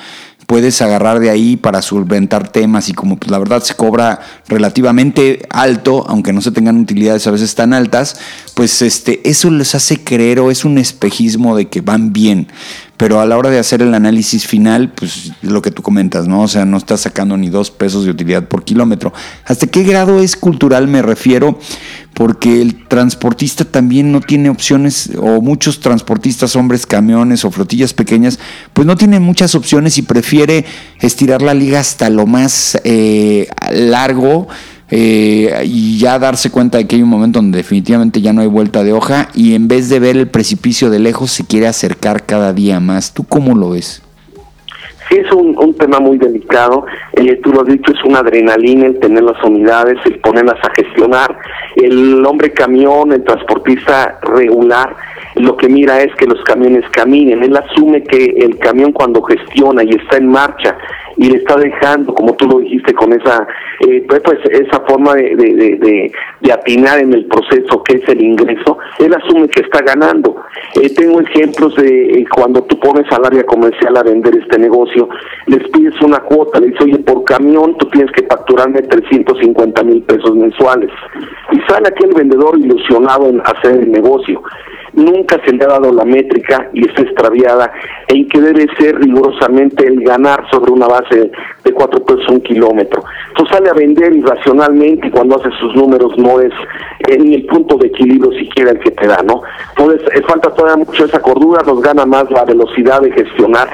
puedes 0.52 0.82
agarrar 0.82 1.22
de 1.22 1.30
ahí 1.30 1.56
para 1.56 1.82
solventar 1.82 2.50
temas 2.50 2.90
y 2.90 2.94
como 2.94 3.16
pues, 3.16 3.32
la 3.32 3.40
verdad 3.40 3.64
se 3.64 3.74
cobra 3.74 4.20
relativamente 4.50 5.48
alto, 5.50 6.06
aunque 6.10 6.34
no 6.34 6.42
se 6.42 6.52
tengan 6.52 6.78
utilidades 6.78 7.26
a 7.26 7.32
veces 7.32 7.56
tan 7.56 7.72
altas, 7.72 8.18
pues 8.54 8.82
este, 8.82 9.22
eso 9.30 9.50
les 9.50 9.76
hace 9.76 10.04
creer 10.04 10.42
o 10.42 10.52
es 10.52 10.66
un 10.66 10.78
espejismo 10.78 11.56
de 11.56 11.70
que 11.70 11.80
van 11.80 12.12
bien 12.12 12.50
pero 13.02 13.20
a 13.20 13.26
la 13.26 13.36
hora 13.36 13.50
de 13.50 13.58
hacer 13.58 13.82
el 13.82 13.96
análisis 13.96 14.46
final, 14.46 14.92
pues 14.92 15.32
lo 15.42 15.64
que 15.64 15.72
tú 15.72 15.82
comentas, 15.82 16.28
¿no? 16.28 16.44
O 16.44 16.48
sea, 16.48 16.66
no 16.66 16.78
estás 16.78 17.02
sacando 17.02 17.36
ni 17.36 17.50
dos 17.50 17.72
pesos 17.72 18.06
de 18.06 18.12
utilidad 18.12 18.48
por 18.48 18.64
kilómetro. 18.64 19.12
¿Hasta 19.44 19.66
qué 19.66 19.82
grado 19.82 20.20
es 20.20 20.36
cultural 20.36 20.88
me 20.88 21.02
refiero? 21.02 21.58
Porque 22.14 22.62
el 22.62 22.88
transportista 22.88 23.66
también 23.66 24.12
no 24.12 24.22
tiene 24.22 24.52
opciones, 24.52 25.10
o 25.18 25.42
muchos 25.42 25.80
transportistas, 25.80 26.56
hombres, 26.56 26.86
camiones 26.86 27.44
o 27.44 27.50
flotillas 27.50 27.96
pequeñas, 27.96 28.38
pues 28.74 28.86
no 28.86 28.96
tienen 28.96 29.24
muchas 29.24 29.56
opciones 29.56 29.98
y 29.98 30.04
prefiere 30.04 30.64
estirar 31.00 31.42
la 31.42 31.56
liga 31.56 31.80
hasta 31.80 32.08
lo 32.12 32.28
más 32.28 32.80
eh, 32.84 33.48
largo 33.72 34.48
eh, 34.92 35.64
y 35.64 35.98
ya 35.98 36.20
darse 36.20 36.52
cuenta 36.52 36.78
de 36.78 36.86
que 36.86 36.98
hay 36.98 37.02
un 37.02 37.10
momento 37.10 37.40
donde 37.40 37.60
definitivamente 37.60 38.20
ya 38.20 38.34
no 38.34 38.42
hay 38.42 38.48
vuelta 38.48 38.84
de 38.84 38.92
hoja 38.92 39.30
y 39.34 39.56
en 39.56 39.70
vez 39.70 39.90
de 39.90 40.00
ver 40.00 40.18
el 40.18 40.28
precipicio 40.28 40.90
de 40.90 41.00
lejos 41.00 41.32
se 41.32 41.46
quiere 41.46 41.68
acercar 41.68 42.26
cada 42.26 42.52
día 42.52 42.82
más. 42.82 43.14
¿Tú 43.14 43.24
cómo 43.24 43.56
lo 43.56 43.70
ves? 43.72 44.04
Sí, 45.10 45.18
es 45.18 45.32
un, 45.32 45.74
tema 45.76 46.00
muy 46.00 46.18
delicado. 46.18 46.86
Eh, 47.14 47.40
tú 47.42 47.52
lo 47.52 47.62
has 47.62 47.68
dicho, 47.68 47.92
es 47.92 48.04
una 48.04 48.20
adrenalina 48.20 48.88
el 48.88 49.00
tener 49.00 49.24
las 49.24 49.42
unidades, 49.44 49.98
el 50.06 50.20
ponerlas 50.20 50.60
a 50.64 50.74
gestionar. 50.74 51.38
El 51.76 52.26
hombre 52.26 52.52
camión, 52.52 53.12
el 53.12 53.24
transportista 53.24 54.20
regular, 54.22 54.96
lo 55.36 55.58
que 55.58 55.68
mira 55.70 56.02
es 56.02 56.14
que 56.16 56.28
los 56.28 56.42
camiones 56.44 56.84
caminen. 56.92 57.44
Él 57.44 57.56
asume 57.58 58.04
que 58.04 58.26
el 58.38 58.58
camión 58.60 58.92
cuando 58.92 59.22
gestiona 59.22 59.84
y 59.84 59.90
está 59.90 60.18
en 60.18 60.28
marcha 60.28 60.78
y 61.22 61.30
le 61.30 61.38
está 61.38 61.56
dejando, 61.56 62.16
como 62.16 62.34
tú 62.34 62.48
lo 62.48 62.58
dijiste, 62.58 62.96
con 62.96 63.14
esa 63.14 63.48
eh, 63.88 64.04
pues, 64.10 64.22
pues 64.22 64.40
esa 64.50 64.80
forma 64.88 65.14
de, 65.14 65.36
de, 65.36 66.12
de, 66.42 66.52
atinar 66.52 66.98
en 66.98 67.14
el 67.14 67.28
proceso 67.28 67.84
que 67.84 67.98
es 67.98 68.10
el 68.10 68.24
ingreso, 68.24 68.80
él 68.98 69.14
asume 69.14 69.48
que 69.48 69.62
está 69.62 69.84
ganando. 69.84 70.36
Eh, 70.82 70.90
tengo 70.96 71.22
ejemplos 71.22 71.76
de 71.76 72.22
eh, 72.22 72.26
cuando 72.36 72.64
tú 72.64 72.80
pones 72.80 73.06
al 73.12 73.24
área 73.24 73.44
comercial 73.44 73.96
a 73.98 74.04
vender 74.04 74.36
este 74.36 74.58
negocio, 74.58 75.10
les 75.46 75.64
pides 75.70 75.94
una 76.02 76.22
cuota, 76.22 76.60
le 76.60 76.70
dices, 76.70 76.82
oye, 76.82 76.98
por 77.00 77.24
camión 77.24 77.78
tú 77.78 77.88
tienes 77.90 78.12
que 78.14 78.24
facturarme 78.24 78.82
350 78.82 79.84
mil 79.84 80.02
pesos 80.02 80.36
mensuales. 80.36 80.90
Y 81.52 81.60
sale 81.72 81.88
aquel 81.88 82.16
vendedor 82.16 82.58
ilusionado 82.58 83.30
en 83.30 83.42
hacer 83.42 83.80
el 83.80 83.92
negocio 83.92 84.42
nunca 84.94 85.40
se 85.46 85.54
le 85.54 85.64
ha 85.64 85.68
dado 85.68 85.92
la 85.92 86.06
métrica 86.06 86.70
y 86.74 86.88
está 86.88 87.02
extraviada 87.02 87.72
en 88.08 88.28
que 88.28 88.42
debe 88.42 88.68
ser 88.78 88.96
rigurosamente 89.00 89.88
el 89.88 90.02
ganar 90.04 90.46
sobre 90.52 90.72
una 90.72 90.88
base 90.88 91.32
de 91.64 91.72
cuatro 91.74 92.04
pesos 92.04 92.28
un 92.30 92.42
kilómetro. 92.42 93.04
Entonces 93.30 93.56
sale 93.56 93.70
a 93.70 93.74
vender 93.74 94.14
irracionalmente 94.14 95.08
y 95.08 95.12
cuando 95.12 95.38
hace 95.38 95.50
sus 95.60 95.76
números 95.76 96.18
no 96.18 96.40
es 96.40 96.52
ni 97.20 97.36
el 97.36 97.46
punto 97.46 97.78
de 97.78 97.88
equilibrio 97.88 98.32
siquiera 98.34 98.72
el 98.72 98.80
que 98.80 98.92
te 98.92 99.08
da, 99.08 99.22
¿no? 99.24 99.42
Entonces 99.70 100.02
eh, 100.14 100.22
falta 100.28 100.54
todavía 100.54 100.86
mucho 100.86 101.06
esa 101.06 101.22
cordura, 101.22 101.62
nos 101.66 101.82
gana 101.82 102.06
más 102.06 102.30
la 102.32 102.46
velocidad 102.46 103.02
de 103.02 103.12
gestionar 103.12 103.70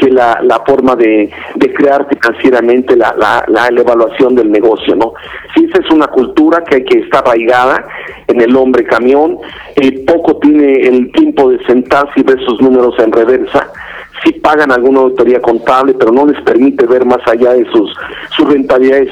que 0.00 0.10
la, 0.10 0.40
la 0.42 0.60
forma 0.60 0.96
de, 0.96 1.30
de 1.54 1.74
crear 1.74 2.06
financieramente 2.08 2.96
la, 2.96 3.14
la, 3.16 3.44
la, 3.46 3.68
evaluación 3.80 4.34
del 4.34 4.50
negocio, 4.50 4.96
¿no? 4.96 5.12
Sí, 5.54 5.68
esa 5.70 5.82
es 5.82 5.90
una 5.90 6.06
cultura 6.08 6.64
que, 6.64 6.76
hay 6.76 6.84
que 6.84 7.00
está 7.00 7.18
arraigada 7.18 7.86
en 8.26 8.40
el 8.40 8.56
hombre 8.56 8.84
camión, 8.84 9.38
eh, 9.76 10.04
poco 10.06 10.38
tiene 10.38 10.88
el 10.88 11.12
tiempo 11.12 11.50
de 11.50 11.64
sentarse 11.66 12.12
y 12.16 12.22
ver 12.22 12.40
sus 12.44 12.60
números 12.60 12.94
en 12.98 13.12
reversa, 13.12 13.70
sí 14.24 14.32
pagan 14.32 14.72
alguna 14.72 15.00
autoría 15.00 15.40
contable, 15.40 15.94
pero 15.94 16.12
no 16.12 16.26
les 16.26 16.40
permite 16.42 16.86
ver 16.86 17.04
más 17.04 17.20
allá 17.26 17.52
de 17.52 17.64
sus, 17.70 17.94
sus 18.36 18.48
rentabilidades 18.48 19.10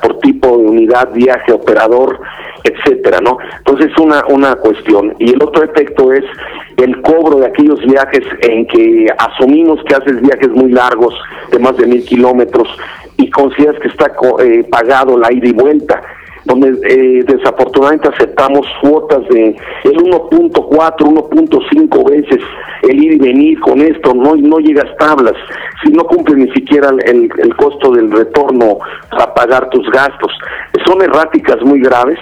por 0.00 0.18
tipo 0.20 0.48
de 0.58 0.64
unidad, 0.64 1.12
viaje, 1.12 1.52
operador, 1.52 2.18
etcétera, 2.64 3.20
¿no? 3.20 3.38
Entonces 3.58 3.90
es 3.90 3.98
una, 3.98 4.24
una 4.28 4.56
cuestión. 4.56 5.14
Y 5.18 5.32
el 5.32 5.42
otro 5.42 5.64
efecto 5.64 6.12
es 6.12 6.24
el 6.76 7.00
cobro 7.02 7.40
de 7.40 7.46
aquellos 7.46 7.80
viajes 7.80 8.24
en 8.40 8.66
que 8.66 9.06
asumimos 9.18 9.80
que 9.84 9.94
haces 9.94 10.20
viajes 10.20 10.50
muy 10.50 10.72
largos, 10.72 11.14
de 11.50 11.58
más 11.58 11.76
de 11.76 11.86
mil 11.86 12.04
kilómetros, 12.04 12.68
y 13.16 13.30
consideras 13.30 13.80
que 13.80 13.88
está 13.88 14.12
eh, 14.40 14.64
pagado 14.70 15.18
la 15.18 15.32
ida 15.32 15.48
y 15.48 15.52
vuelta 15.52 16.02
donde 16.44 16.70
eh, 16.88 17.24
desafortunadamente 17.24 18.08
aceptamos 18.08 18.66
cuotas 18.80 19.26
de 19.28 19.56
el 19.84 19.96
1.4, 19.96 20.60
1.5 20.60 22.10
veces 22.10 22.40
el 22.82 23.02
ir 23.02 23.12
y 23.12 23.18
venir 23.18 23.60
con 23.60 23.80
esto, 23.80 24.12
no 24.12 24.34
no 24.34 24.58
llegas 24.58 24.96
tablas, 24.98 25.34
si 25.84 25.92
no 25.92 26.04
cumple 26.04 26.34
ni 26.36 26.50
siquiera 26.52 26.90
el, 27.06 27.30
el 27.38 27.56
costo 27.56 27.92
del 27.92 28.10
retorno 28.10 28.78
a 29.12 29.34
pagar 29.34 29.70
tus 29.70 29.88
gastos. 29.90 30.32
Son 30.84 31.00
erráticas 31.00 31.62
muy 31.62 31.80
graves 31.80 32.18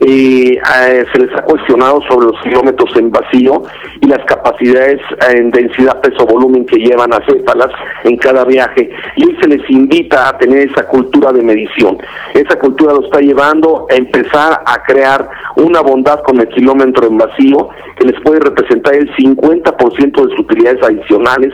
eh, 0.00 1.04
se 1.12 1.18
les 1.18 1.34
ha 1.36 1.42
cuestionado 1.42 2.00
sobre 2.08 2.26
los 2.26 2.40
kilómetros 2.42 2.90
en 2.96 3.10
vacío 3.10 3.62
y 4.00 4.06
las 4.06 4.24
capacidades 4.26 5.00
en 5.28 5.50
densidad 5.50 6.00
peso-volumen 6.00 6.66
que 6.66 6.78
llevan 6.78 7.12
a 7.12 7.24
céfalas 7.26 7.70
en 8.04 8.16
cada 8.16 8.44
viaje. 8.44 8.90
Y 9.16 9.24
hoy 9.24 9.36
se 9.40 9.48
les 9.48 9.70
invita 9.70 10.28
a 10.28 10.38
tener 10.38 10.70
esa 10.70 10.86
cultura 10.86 11.32
de 11.32 11.42
medición. 11.42 11.98
Esa 12.34 12.58
cultura 12.58 12.94
lo 12.94 13.04
está 13.04 13.20
llevando 13.20 13.86
a 13.90 13.94
empezar 13.96 14.62
a 14.64 14.82
crear 14.84 15.28
una 15.56 15.80
bondad 15.80 16.22
con 16.22 16.40
el 16.40 16.48
kilómetro 16.48 17.06
en 17.06 17.18
vacío 17.18 17.68
que 17.98 18.06
les 18.06 18.20
puede 18.22 18.40
representar 18.40 18.94
el 18.94 19.12
50% 19.16 20.12
de 20.12 20.36
sus 20.36 20.38
utilidades 20.40 20.82
adicionales 20.82 21.52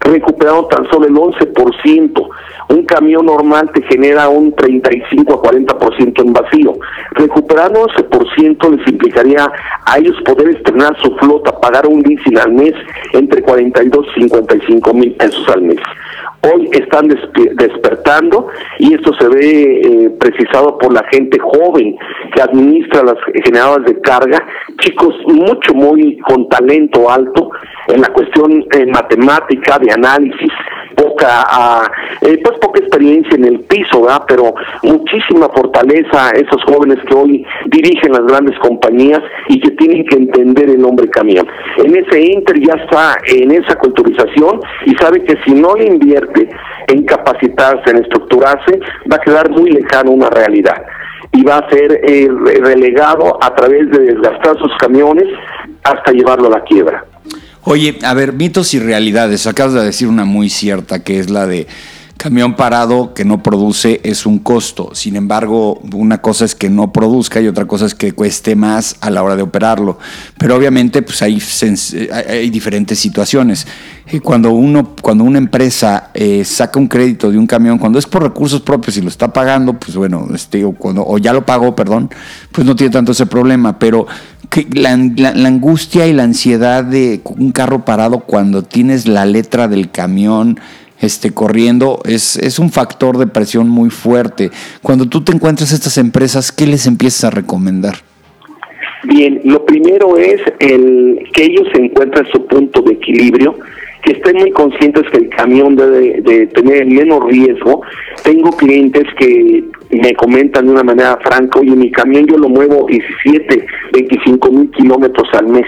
recuperando 0.00 0.66
tan 0.66 0.88
solo 0.90 1.06
el 1.06 1.14
11%. 1.14 2.28
Un 2.68 2.84
camión 2.86 3.26
normal 3.26 3.70
te 3.72 3.82
genera 3.82 4.28
un 4.28 4.54
35 4.54 5.34
a 5.34 5.42
40% 5.42 6.22
en 6.22 6.32
vacío. 6.32 6.74
Recuperando 7.12 7.86
11% 7.86 8.76
les 8.76 8.88
implicaría 8.88 9.50
a 9.86 9.98
ellos 9.98 10.16
poder 10.24 10.48
estrenar 10.56 10.96
su 11.02 11.14
flota, 11.16 11.58
pagar 11.60 11.86
un 11.86 12.02
leasing 12.02 12.38
al 12.38 12.52
mes 12.52 12.74
entre 13.12 13.42
42 13.42 14.06
y 14.16 14.20
55 14.22 14.94
mil 14.94 15.12
pesos 15.12 15.48
al 15.48 15.62
mes 15.62 15.80
hoy 16.52 16.68
están 16.72 17.08
despertando 17.08 18.48
y 18.78 18.94
esto 18.94 19.12
se 19.18 19.28
ve 19.28 19.80
eh, 19.80 20.10
precisado 20.20 20.78
por 20.78 20.92
la 20.92 21.04
gente 21.10 21.38
joven 21.38 21.96
que 22.34 22.42
administra 22.42 23.02
las 23.02 23.16
generadoras 23.44 23.86
de 23.86 24.00
carga, 24.00 24.46
chicos 24.78 25.14
mucho 25.26 25.74
muy 25.74 26.18
con 26.18 26.48
talento 26.48 27.10
alto 27.10 27.50
en 27.88 28.00
la 28.00 28.08
cuestión 28.08 28.64
eh, 28.72 28.86
matemática 28.86 29.78
de 29.78 29.92
análisis, 29.92 30.52
poca 30.94 31.90
eh, 32.22 32.40
pues 32.42 32.58
poca 32.58 32.80
experiencia 32.80 33.34
en 33.34 33.44
el 33.44 33.60
piso, 33.60 34.02
¿verdad? 34.02 34.22
Pero 34.28 34.54
muchísima 34.82 35.48
fortaleza 35.48 36.30
esos 36.30 36.62
jóvenes 36.64 36.98
que 37.08 37.14
hoy 37.14 37.46
dirigen 37.66 38.12
las 38.12 38.24
grandes 38.26 38.58
compañías 38.58 39.20
y 39.48 39.60
que 39.60 39.70
tienen 39.72 40.04
que 40.06 40.16
entender 40.16 40.70
el 40.70 40.84
hombre 40.84 41.08
camión. 41.08 41.46
En 41.78 41.96
ese 41.96 42.20
inter 42.20 42.60
ya 42.60 42.74
está 42.74 43.16
en 43.26 43.50
esa 43.52 43.76
culturización 43.76 44.60
y 44.86 44.94
sabe 44.96 45.22
que 45.24 45.36
si 45.44 45.52
no 45.52 45.74
le 45.74 45.86
invierte 45.86 46.48
en 46.88 47.04
capacitarse, 47.04 47.90
en 47.90 47.98
estructurarse, 47.98 48.80
va 49.10 49.16
a 49.16 49.20
quedar 49.20 49.50
muy 49.50 49.70
lejano 49.70 50.12
una 50.12 50.30
realidad 50.30 50.82
y 51.32 51.42
va 51.42 51.58
a 51.58 51.70
ser 51.70 52.00
eh, 52.04 52.28
relegado 52.62 53.38
a 53.42 53.54
través 53.54 53.90
de 53.90 53.98
desgastar 53.98 54.56
sus 54.58 54.74
camiones 54.78 55.26
hasta 55.82 56.12
llevarlo 56.12 56.46
a 56.46 56.58
la 56.58 56.64
quiebra. 56.64 57.04
Oye, 57.66 57.98
a 58.02 58.12
ver, 58.12 58.34
mitos 58.34 58.74
y 58.74 58.78
realidades. 58.78 59.46
Acabas 59.46 59.72
de 59.72 59.82
decir 59.82 60.08
una 60.08 60.26
muy 60.26 60.50
cierta, 60.50 61.02
que 61.02 61.18
es 61.18 61.30
la 61.30 61.46
de 61.46 61.66
camión 62.16 62.54
parado 62.54 63.12
que 63.12 63.24
no 63.24 63.42
produce 63.42 64.00
es 64.04 64.26
un 64.26 64.38
costo. 64.38 64.90
Sin 64.94 65.16
embargo, 65.16 65.80
una 65.92 66.22
cosa 66.22 66.44
es 66.44 66.54
que 66.54 66.70
no 66.70 66.92
produzca 66.92 67.40
y 67.40 67.48
otra 67.48 67.66
cosa 67.66 67.86
es 67.86 67.94
que 67.94 68.12
cueste 68.12 68.54
más 68.56 68.96
a 69.00 69.10
la 69.10 69.22
hora 69.22 69.36
de 69.36 69.42
operarlo. 69.42 69.98
Pero 70.38 70.56
obviamente, 70.56 71.02
pues 71.02 71.22
hay, 71.22 71.40
diferentes 72.50 72.98
situaciones. 72.98 73.66
Eh, 74.06 74.20
cuando 74.20 74.52
uno, 74.52 74.94
cuando 75.00 75.24
una 75.24 75.38
empresa 75.38 76.10
eh, 76.14 76.44
saca 76.44 76.78
un 76.78 76.88
crédito 76.88 77.30
de 77.30 77.38
un 77.38 77.46
camión, 77.46 77.78
cuando 77.78 77.98
es 77.98 78.06
por 78.06 78.22
recursos 78.22 78.60
propios 78.60 78.96
y 78.96 79.00
lo 79.00 79.08
está 79.08 79.32
pagando, 79.32 79.74
pues 79.74 79.96
bueno, 79.96 80.28
este, 80.34 80.64
o, 80.64 80.72
cuando, 80.72 81.04
o 81.06 81.18
ya 81.18 81.32
lo 81.32 81.44
pagó, 81.44 81.74
perdón, 81.74 82.10
pues 82.52 82.66
no 82.66 82.76
tiene 82.76 82.92
tanto 82.92 83.12
ese 83.12 83.26
problema. 83.26 83.78
Pero 83.78 84.06
la, 84.72 84.92
angustia 84.92 86.06
y 86.06 86.12
la 86.12 86.22
ansiedad 86.22 86.84
de 86.84 87.20
un 87.24 87.52
carro 87.52 87.84
parado 87.84 88.20
cuando 88.20 88.62
tienes 88.62 89.06
la 89.06 89.26
letra 89.26 89.68
del 89.68 89.90
camión 89.90 90.58
este, 91.00 91.32
corriendo 91.32 92.00
es, 92.04 92.36
es 92.36 92.58
un 92.58 92.70
factor 92.70 93.18
de 93.18 93.26
presión 93.26 93.68
muy 93.68 93.90
fuerte. 93.90 94.50
Cuando 94.82 95.06
tú 95.06 95.22
te 95.22 95.32
encuentras 95.32 95.72
estas 95.72 95.98
empresas, 95.98 96.52
¿qué 96.52 96.66
les 96.66 96.86
empiezas 96.86 97.24
a 97.24 97.30
recomendar? 97.30 97.96
Bien, 99.04 99.40
lo 99.44 99.64
primero 99.66 100.16
es 100.16 100.40
el 100.60 101.28
que 101.34 101.44
ellos 101.44 101.68
encuentren 101.74 102.26
su 102.32 102.46
punto 102.46 102.80
de 102.82 102.94
equilibrio, 102.94 103.58
que 104.04 104.12
estén 104.12 104.36
muy 104.36 104.50
conscientes 104.52 105.02
que 105.10 105.18
el 105.18 105.28
camión 105.30 105.76
debe 105.76 106.20
de 106.20 106.46
tener 106.48 106.86
menos 106.86 107.24
riesgo. 107.24 107.82
Tengo 108.22 108.50
clientes 108.50 109.04
que 109.18 109.64
me 109.90 110.14
comentan 110.14 110.66
de 110.66 110.72
una 110.72 110.82
manera 110.82 111.18
franca, 111.22 111.60
oye, 111.60 111.74
mi 111.74 111.90
camión 111.90 112.26
yo 112.26 112.36
lo 112.36 112.48
muevo 112.48 112.86
17, 112.86 113.66
25 113.92 114.50
mil 114.50 114.70
kilómetros 114.72 115.28
al 115.32 115.48
mes. 115.48 115.66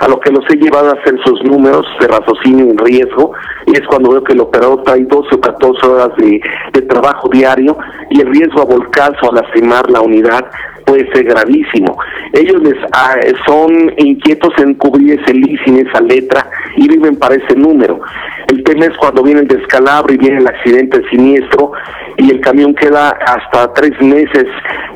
A 0.00 0.08
lo 0.08 0.20
que 0.20 0.30
los 0.30 0.44
he 0.50 0.56
llevado 0.56 0.90
a 0.90 1.00
hacer 1.00 1.14
sus 1.24 1.42
números 1.44 1.86
de 2.00 2.08
raciocinio 2.08 2.70
en 2.70 2.78
riesgo, 2.78 3.32
y 3.66 3.72
es 3.72 3.86
cuando 3.88 4.10
veo 4.10 4.24
que 4.24 4.34
el 4.34 4.40
operador 4.40 4.82
trae 4.82 5.04
12 5.04 5.34
o 5.34 5.40
14 5.40 5.86
horas 5.86 6.10
de, 6.18 6.40
trabajo 6.82 7.28
diario 7.28 7.76
y 8.10 8.20
el 8.20 8.28
riesgo 8.28 8.60
a 8.60 8.66
volcarse 8.66 9.18
o 9.22 9.30
a 9.30 9.40
lastimar 9.42 9.88
la 9.90 10.00
unidad 10.00 10.44
puede 10.84 11.10
ser 11.12 11.24
gravísimo. 11.24 11.96
Ellos 12.32 12.62
les 12.62 12.74
ah, 12.92 13.16
son 13.46 13.92
inquietos 13.96 14.52
en 14.58 14.74
cubrir 14.74 15.18
ese 15.20 15.32
leasing, 15.34 15.86
esa 15.86 16.00
letra, 16.00 16.46
y 16.76 16.88
viven 16.88 17.16
para 17.16 17.34
ese 17.34 17.54
número. 17.56 18.00
El 18.48 18.62
tema 18.64 18.86
es 18.86 18.96
cuando 18.96 19.22
viene 19.22 19.40
el 19.40 19.48
descalabro 19.48 20.12
y 20.12 20.18
viene 20.18 20.38
el 20.38 20.46
accidente 20.46 21.02
siniestro 21.10 21.72
y 22.16 22.30
el 22.30 22.40
camión 22.40 22.74
queda 22.74 23.10
hasta 23.10 23.72
tres 23.72 23.92
meses 24.00 24.46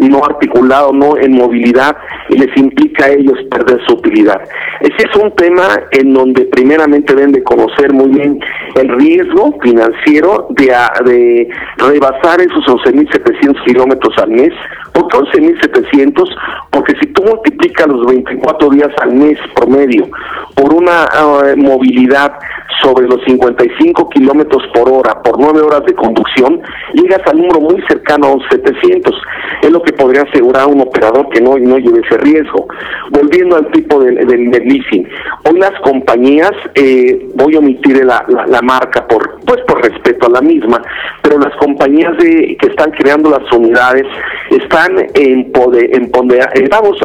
no 0.00 0.24
articulado, 0.24 0.92
no 0.92 1.16
en 1.16 1.32
movilidad 1.32 1.96
y 2.28 2.38
les 2.38 2.56
implica 2.56 3.06
a 3.06 3.10
ellos 3.10 3.38
perder 3.50 3.80
su 3.86 3.94
utilidad. 3.94 4.40
Ese 4.80 5.08
es 5.08 5.16
un 5.16 5.34
tema 5.34 5.80
en 5.92 6.14
donde 6.14 6.44
primeramente 6.46 7.14
deben 7.14 7.32
de 7.32 7.42
conocer 7.42 7.92
muy 7.92 8.08
bien 8.08 8.40
el 8.76 8.88
riesgo 8.96 9.58
financiero 9.62 10.46
de, 10.50 10.66
de 11.04 11.48
rebasar 11.78 12.40
esos 12.40 12.64
11.700 12.66 13.64
kilómetros 13.64 14.16
al 14.18 14.30
mes. 14.30 14.52
¿Por 14.92 15.08
qué 15.08 15.18
11.700? 15.18 16.36
Porque 16.70 16.94
si 17.00 17.06
tú 17.08 17.22
multiplicas 17.24 17.88
los 17.88 18.06
24 18.06 18.70
días 18.70 18.90
al 19.00 19.12
mes 19.14 19.38
promedio 19.54 20.08
por 20.54 20.74
una 20.74 21.04
ah, 21.04 21.54
movilidad 21.56 22.38
sobre 22.82 23.06
los 23.08 23.26
55 23.38 24.08
kilómetros 24.10 24.62
por 24.74 24.90
hora 24.90 25.22
por 25.22 25.38
nueve 25.38 25.60
horas 25.60 25.84
de 25.84 25.94
conducción, 25.94 26.60
llegas 26.94 27.20
al 27.26 27.38
número 27.38 27.60
muy 27.60 27.82
cercano 27.88 28.26
a 28.26 28.34
los 28.36 28.42
700. 28.50 29.14
Es 29.62 29.70
lo 29.70 29.82
que 29.82 29.92
podría 29.92 30.22
asegurar 30.22 30.66
un 30.66 30.80
operador 30.80 31.28
que 31.30 31.40
no, 31.40 31.56
no 31.58 31.78
lleve 31.78 32.00
ese 32.04 32.18
riesgo. 32.18 32.66
Volviendo 33.10 33.56
al 33.56 33.70
tipo 33.70 34.00
del, 34.00 34.26
del, 34.26 34.50
leasing, 34.50 35.08
hoy 35.48 35.58
las 35.58 35.78
compañías, 35.80 36.52
eh, 36.74 37.28
voy 37.34 37.54
a 37.54 37.58
omitir 37.58 38.04
la, 38.04 38.24
la, 38.28 38.62
marca 38.62 39.06
por 39.06 39.40
pues 39.46 39.60
por 39.62 39.82
respeto 39.82 40.26
a 40.26 40.30
la 40.30 40.40
misma, 40.40 40.82
pero 41.22 41.38
las 41.38 41.54
compañías 41.56 42.16
de, 42.18 42.56
que 42.60 42.68
están 42.68 42.90
creando 42.90 43.30
las 43.30 43.50
unidades 43.52 44.06
están 44.50 44.96
en 45.14 45.50
poder, 45.52 45.94
en 45.94 46.10
poder, 46.10 46.48
eh, 46.54 46.68
vamos, 46.70 46.98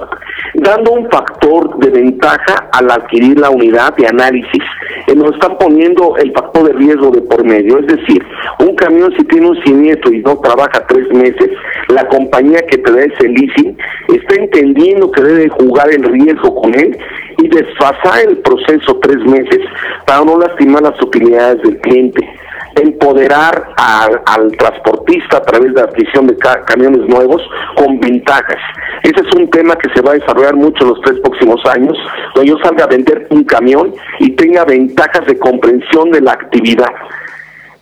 dando 0.56 0.92
un 0.92 1.10
factor 1.10 1.78
de 1.78 1.90
ventaja 1.90 2.70
al 2.72 2.92
adquirir 2.92 3.40
la 3.40 3.50
unidad 3.50 3.96
de 3.96 4.08
análisis. 4.08 4.64
Eh, 5.08 5.16
nos 5.16 5.34
están 5.34 5.58
poniendo 5.58 6.16
el 6.24 6.34
factor 6.34 6.68
de 6.68 6.74
riesgo 6.74 7.12
de 7.12 7.22
por 7.22 7.44
medio, 7.44 7.80
es 7.80 7.88
decir, 7.88 8.24
un 8.60 8.76
camión 8.76 9.14
si 9.18 9.24
tiene 9.26 9.50
un 9.50 9.64
siniestro 9.64 10.14
y 10.14 10.20
no 10.20 10.40
trabaja 10.40 10.86
tres 10.88 11.08
meses, 11.14 11.50
la 11.90 12.08
compañía 12.08 12.60
que 12.70 12.78
te 12.78 12.92
da 12.92 13.04
ese 13.04 13.28
leasing 13.28 13.78
está 14.14 14.36
entendiendo 14.36 15.12
que 15.12 15.22
debe 15.22 15.50
jugar 15.50 15.90
el 15.92 16.04
riesgo 16.04 16.56
con 16.56 16.74
él 16.74 16.98
y 17.38 17.48
desfasar 17.50 18.28
el 18.28 18.38
proceso 18.38 19.00
tres 19.02 19.18
meses 19.26 19.60
para 20.06 20.24
no 20.24 20.40
lastimar 20.40 20.84
las 20.84 21.02
utilidades 21.02 21.62
del 21.62 21.78
cliente 21.82 22.28
empoderar 22.76 23.74
al, 23.78 24.52
transportista 24.58 25.38
a 25.38 25.42
través 25.42 25.74
de 25.74 25.82
la 25.82 25.88
adquisición 25.88 26.28
de 26.28 26.38
camiones 26.66 27.08
nuevos 27.08 27.42
con 27.76 28.00
ventajas. 28.00 28.58
Ese 29.04 29.20
es 29.20 29.36
un 29.36 29.50
tema 29.50 29.76
que 29.76 29.90
se 29.94 30.02
va 30.02 30.12
a 30.12 30.16
desarrollar 30.16 30.56
mucho 30.56 30.84
en 30.84 30.90
los 30.90 31.02
tres 31.02 31.20
próximos 31.20 31.62
años, 31.66 31.98
donde 32.36 32.50
yo 32.50 32.58
salga 32.64 32.86
a 32.86 32.88
vender 32.88 33.28
un 33.30 33.44
camión 33.44 33.94
y 34.20 34.32
tenga 34.32 34.66
ventajas 34.66 35.26
de 35.26 35.38
comprensión 35.38 36.12
de 36.12 36.22
la 36.22 36.32
actividad. 36.32 36.92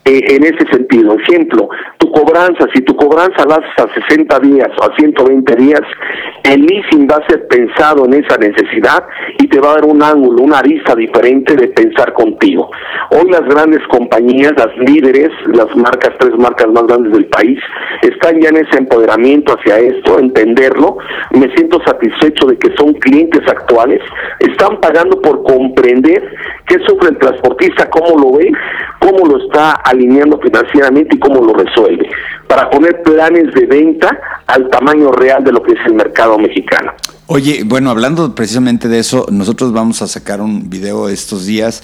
Eh, 0.04 0.36
en 0.36 0.44
ese 0.44 0.66
sentido. 0.72 1.16
Ejemplo, 1.16 1.70
tu 2.00 2.12
cobranza, 2.12 2.66
si 2.74 2.82
tu 2.82 2.96
cobranza 2.96 3.46
la 3.46 3.58
haces 3.58 3.86
a 3.86 4.08
60 4.10 4.40
días 4.40 4.70
o 4.80 4.84
a 4.84 4.96
120 4.96 5.56
días, 5.58 5.82
el 6.44 6.66
leasing 6.66 7.08
va 7.08 7.18
a 7.18 7.28
ser 7.28 7.48
pensado 7.48 8.06
en 8.06 8.16
esa 8.16 8.36
necesidad 8.38 9.06
y 9.38 9.48
te 9.48 9.60
va 9.60 9.74
a 9.74 9.76
dar 9.76 9.86
un 9.86 10.02
ángulo, 10.02 10.42
una 10.42 10.58
arista 10.58 10.96
diferente 10.96 11.56
de 11.56 11.68
pensar 11.68 12.14
contigo. 12.14 12.72
Hoy 13.12 13.30
las 13.30 13.42
grandes 13.42 13.82
compañías, 13.90 14.54
las 14.58 14.76
líderes, 14.78 15.30
las 15.54 15.76
marcas, 15.76 16.14
tres 16.18 16.36
marcas 16.36 16.70
más 16.70 16.88
grandes 16.88 17.14
del 17.14 17.26
país, 17.28 17.60
están 18.02 18.42
ya 18.42 18.50
en 18.50 18.58
ese 18.58 18.80
empoderamiento 18.80 19.54
hacia 19.54 19.78
esto, 19.78 20.18
entenderlo. 20.18 20.98
Me 21.30 21.48
siento 21.56 21.80
satisfecho 21.86 22.48
de 22.48 22.58
que 22.58 22.74
son 22.76 22.94
clientes 22.96 23.48
actuales, 23.48 24.02
están 24.40 24.82
pagando 24.82 25.22
por 25.22 25.44
comprender 25.44 26.24
qué 26.66 26.80
sufre 26.88 27.10
el 27.10 27.20
transportista, 27.20 27.88
cómo 27.92 28.18
lo 28.18 28.38
ve, 28.38 28.52
cómo 29.00 29.28
lo 29.28 29.44
está 29.44 29.80
alineando 29.92 30.40
financieramente 30.40 31.16
y 31.16 31.20
cómo 31.20 31.44
lo 31.44 31.54
resuelve, 31.54 32.10
para 32.48 32.70
poner 32.70 33.02
planes 33.04 33.54
de 33.54 33.66
venta 33.66 34.10
al 34.48 34.70
tamaño 34.70 35.12
real 35.12 35.44
de 35.44 35.52
lo 35.52 35.62
que 35.62 35.74
es 35.74 35.80
el 35.86 35.94
mercado 35.94 36.38
mexicano. 36.38 36.92
Oye, 37.28 37.64
bueno, 37.66 37.90
hablando 37.90 38.36
precisamente 38.36 38.90
de 38.90 39.00
eso, 39.00 39.26
nosotros 39.32 39.72
vamos 39.72 40.02
a 40.02 40.08
sacar 40.08 40.42
un 40.42 40.70
video 40.70 41.08
estos 41.08 41.46
días 41.46 41.82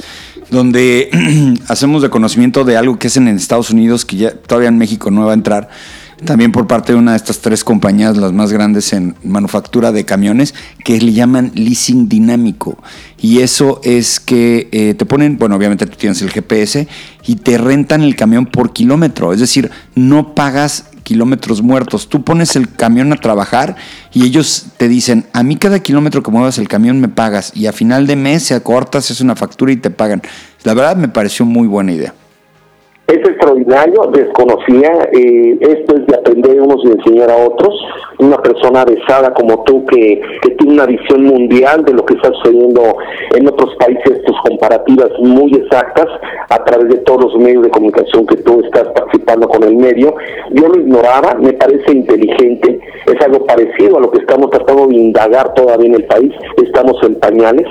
donde 0.49 1.09
hacemos 1.69 2.01
de 2.01 2.09
conocimiento 2.09 2.65
de 2.65 2.75
algo 2.75 2.99
que 2.99 3.07
es 3.07 3.15
en 3.15 3.29
Estados 3.29 3.69
Unidos, 3.69 4.03
que 4.03 4.17
ya 4.17 4.31
todavía 4.31 4.67
en 4.69 4.77
México 4.77 5.09
no 5.09 5.25
va 5.25 5.31
a 5.31 5.35
entrar, 5.35 5.69
también 6.25 6.51
por 6.51 6.67
parte 6.67 6.93
de 6.93 6.99
una 6.99 7.11
de 7.11 7.17
estas 7.17 7.39
tres 7.39 7.63
compañías, 7.63 8.17
las 8.17 8.33
más 8.33 8.51
grandes 8.51 8.93
en 8.93 9.15
manufactura 9.23 9.91
de 9.91 10.05
camiones, 10.05 10.53
que 10.83 10.99
le 10.99 11.13
llaman 11.13 11.51
leasing 11.53 12.09
dinámico. 12.09 12.77
Y 13.19 13.39
eso 13.39 13.79
es 13.83 14.19
que 14.19 14.69
eh, 14.71 14.93
te 14.95 15.05
ponen, 15.05 15.37
bueno, 15.37 15.55
obviamente 15.55 15.85
tú 15.85 15.97
tienes 15.97 16.21
el 16.21 16.31
GPS 16.31 16.87
y 17.25 17.35
te 17.35 17.57
rentan 17.57 18.01
el 18.01 18.15
camión 18.15 18.45
por 18.45 18.73
kilómetro. 18.73 19.33
Es 19.33 19.39
decir, 19.39 19.69
no 19.95 20.33
pagas 20.33 20.85
kilómetros 21.03 21.61
muertos. 21.61 22.09
Tú 22.09 22.23
pones 22.23 22.55
el 22.55 22.69
camión 22.69 23.13
a 23.13 23.15
trabajar 23.15 23.77
y 24.11 24.23
ellos 24.25 24.65
te 24.77 24.89
dicen, 24.89 25.25
a 25.31 25.41
mí 25.41 25.55
cada 25.55 25.79
kilómetro 25.79 26.21
que 26.21 26.31
muevas 26.31 26.57
el 26.57 26.67
camión 26.67 26.99
me 26.99 27.07
pagas. 27.07 27.51
Y 27.55 27.67
a 27.67 27.73
final 27.73 28.07
de 28.07 28.15
mes 28.15 28.43
se 28.43 28.55
acortas, 28.55 29.09
es 29.09 29.21
una 29.21 29.35
factura 29.35 29.71
y 29.71 29.77
te 29.77 29.89
pagan. 29.89 30.21
La 30.63 30.73
verdad 30.73 30.97
me 30.97 31.07
pareció 31.07 31.45
muy 31.45 31.67
buena 31.67 31.93
idea. 31.93 32.13
Es 33.07 33.19
extraordinario, 33.19 34.01
desconocía, 34.11 34.91
eh, 35.13 35.57
esto 35.61 35.95
es 35.95 36.05
de 36.07 36.15
aprender 36.15 36.59
unos 36.59 36.83
y 36.83 36.89
enseñar 36.89 37.31
a 37.31 37.37
otros. 37.37 37.73
Una 38.19 38.35
persona 38.35 38.83
besada 38.83 39.33
como 39.33 39.63
tú 39.63 39.85
que, 39.85 40.19
que 40.41 40.49
tiene 40.55 40.73
una 40.73 40.85
visión 40.87 41.23
mundial 41.23 41.85
de 41.85 41.93
lo 41.93 42.05
que 42.05 42.15
está 42.15 42.33
sucediendo 42.33 42.97
en 43.33 43.47
otros 43.47 43.73
países, 43.75 44.21
tus 44.25 44.35
comparativas 44.41 45.09
muy 45.19 45.53
exactas 45.53 46.07
a 46.49 46.61
través 46.65 46.89
de 46.89 46.97
todos 46.97 47.31
los 47.31 47.41
medios 47.41 47.63
de 47.63 47.69
comunicación 47.69 48.27
que 48.27 48.35
tú 48.37 48.59
estás 48.65 48.89
participando 48.89 49.47
con 49.47 49.63
el 49.63 49.77
medio. 49.77 50.13
Yo 50.51 50.67
lo 50.67 50.77
ignoraba, 50.77 51.35
me 51.35 51.53
parece 51.53 51.89
inteligente, 51.93 52.77
es 53.05 53.25
algo 53.25 53.45
parecido 53.45 53.99
a 53.99 54.01
lo 54.01 54.11
que 54.11 54.19
estamos 54.19 54.49
tratando 54.49 54.85
de 54.87 54.97
indagar 54.97 55.53
todavía 55.53 55.87
en 55.87 55.95
el 55.95 56.05
país, 56.07 56.33
estamos 56.57 57.01
en 57.03 57.15
pañales 57.21 57.67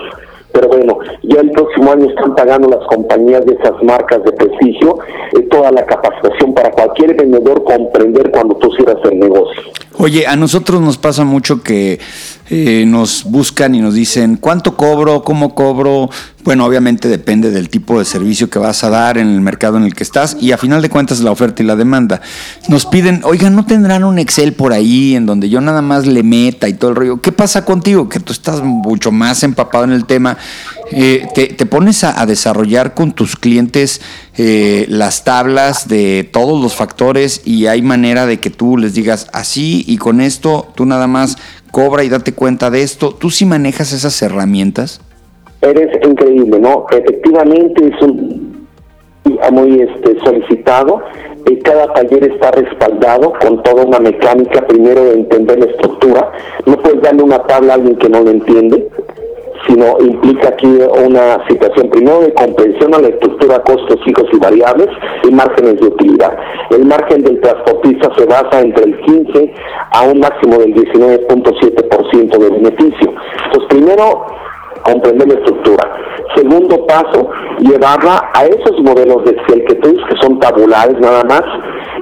pero 0.57 0.69
bueno, 0.69 0.99
ya 1.23 1.40
el 1.42 1.51
próximo 1.51 1.92
año 1.92 2.09
están 2.09 2.35
pagando 2.35 2.66
las 2.69 2.87
compañías 2.87 3.45
de 3.45 3.53
esas 3.53 3.75
marcas 3.83 4.25
de 4.25 4.33
prestigio 4.33 4.99
eh, 5.37 5.42
toda 5.51 5.71
la 5.71 5.85
capacitación 5.85 6.55
para 6.55 6.71
cualquier 6.71 7.14
vendedor 7.14 7.62
comprender 7.62 8.31
cuando 8.31 8.57
tú 8.57 8.71
cierras 8.73 8.97
el 9.05 9.19
negocio. 9.19 9.62
Oye, 9.99 10.27
a 10.27 10.35
nosotros 10.35 10.81
nos 10.81 10.97
pasa 10.97 11.25
mucho 11.25 11.62
que 11.62 12.01
eh, 12.49 12.85
nos 12.87 13.25
buscan 13.25 13.75
y 13.75 13.81
nos 13.81 13.95
dicen 13.95 14.37
cuánto 14.37 14.77
cobro, 14.77 15.23
cómo 15.23 15.55
cobro. 15.55 16.11
Bueno, 16.45 16.65
obviamente 16.65 17.09
depende 17.09 17.51
del 17.51 17.69
tipo 17.69 17.99
de 17.99 18.05
servicio 18.05 18.49
que 18.49 18.61
vas 18.61 18.85
a 18.85 18.91
dar 18.91 19.19
en 19.19 19.27
el 19.29 19.41
mercado 19.41 19.79
en 19.79 19.83
el 19.83 19.95
que 19.95 20.05
estás 20.05 20.37
y 20.41 20.53
a 20.53 20.59
final 20.59 20.81
de 20.81 20.89
cuentas 20.89 21.21
la 21.21 21.33
oferta 21.33 21.63
y 21.63 21.67
la 21.67 21.75
demanda. 21.75 22.21
Nos 22.69 22.87
piden, 22.87 23.23
oigan, 23.25 23.57
¿no 23.57 23.67
tendrán 23.67 24.05
un 24.05 24.21
Excel 24.21 24.53
por 24.53 24.73
ahí 24.73 25.17
en 25.17 25.27
donde 25.27 25.49
yo 25.49 25.61
nada 25.61 25.83
más 25.83 26.07
le 26.07 26.23
meta 26.23 26.69
y 26.69 26.75
todo 26.75 26.91
el 26.91 26.97
rollo? 26.97 27.21
¿Qué 27.21 27.33
pasa 27.33 27.65
contigo? 27.65 28.09
Que 28.09 28.21
tú 28.21 28.33
estás 28.33 28.63
mucho 28.63 29.11
más 29.11 29.43
empapado 29.43 29.85
en 29.85 29.93
el 29.93 30.05
tema. 30.05 30.39
Eh, 30.93 31.27
te, 31.35 31.67
pones 31.67 32.05
a, 32.05 32.25
desarrollar 32.27 32.95
con 32.95 33.11
tus 33.11 33.35
clientes 33.35 34.01
eh, 34.37 34.87
las 34.89 35.25
tablas 35.25 35.89
de 35.89 36.29
todos 36.33 36.63
los 36.63 36.77
factores 36.77 37.43
y 37.45 37.67
hay 37.67 37.83
manera 37.83 38.25
de 38.25 38.39
que 38.39 38.51
tú 38.51 38.77
les 38.77 38.95
digas 38.95 39.27
así 39.33 39.85
y 39.89 39.97
con 39.97 40.21
esto 40.21 40.73
tú 40.77 40.87
nada 40.87 41.09
más 41.09 41.39
cobra 41.77 42.05
y 42.05 42.09
date 42.09 42.33
cuenta 42.33 42.71
de 42.71 42.81
esto. 42.81 43.15
¿Tú 43.15 43.29
sí 43.29 43.45
manejas 43.45 43.93
esas 43.93 44.23
herramientas? 44.23 44.99
Eres 45.61 45.91
increíble, 46.03 46.59
¿no? 46.59 46.87
Efectivamente 46.91 47.93
es 47.95 48.03
un 48.03 48.67
muy 49.53 49.83
este, 49.83 50.19
solicitado. 50.25 51.03
cada 51.65 51.93
taller 51.93 52.33
está 52.33 52.51
respaldado 52.53 53.35
con 53.43 53.62
toda 53.62 53.85
una 53.85 53.99
mecánica, 53.99 54.67
primero 54.67 55.05
de 55.05 55.15
entender 55.17 55.59
la 55.59 55.67
estructura. 55.67 56.33
No 56.65 56.79
puedes 56.79 57.03
darle 57.03 57.23
una 57.23 57.41
tabla 57.41 57.75
a 57.75 57.77
alguien 57.77 57.97
que 57.97 58.09
no 58.09 58.23
lo 58.23 58.31
entiende 58.31 58.89
sino 59.67 59.97
implica 60.01 60.49
aquí 60.49 60.67
una 60.67 61.45
situación 61.49 61.91
primero 61.91 62.21
de 62.21 62.33
comprensión 62.35 62.95
a 62.95 63.01
la 63.01 63.09
estructura 63.09 63.63
costos 63.63 63.99
fijos 64.05 64.25
y 64.33 64.39
variables 64.39 64.89
y 65.25 65.31
márgenes 65.33 65.81
de 65.81 65.87
utilidad. 65.87 66.37
El 66.71 66.87
margen 66.87 67.23
del 67.23 67.41
transportista 67.41 68.11
se 68.17 68.27
basa 68.27 68.61
entre 68.61 68.85
el 68.85 69.01
15 69.01 69.55
a 69.93 70.03
un 70.03 70.21
máximo 70.21 70.59
del 70.59 70.75
19.7% 70.75 72.39
de 72.39 72.51
beneficio. 72.51 73.15
Entonces, 73.45 73.69
primero, 73.69 74.27
comprender 74.85 75.29
la 75.29 75.35
estructura. 75.35 75.97
Segundo 76.35 76.87
paso, 76.87 77.31
llevarla 77.59 78.31
a 78.35 78.45
esos 78.45 78.81
modelos 78.83 79.25
de 79.25 79.33
Excel 79.33 79.65
que 79.65 79.75
tú 79.77 79.97
que 80.09 80.17
son 80.21 80.39
tabulares 80.39 80.99
nada 81.01 81.25
más 81.25 81.43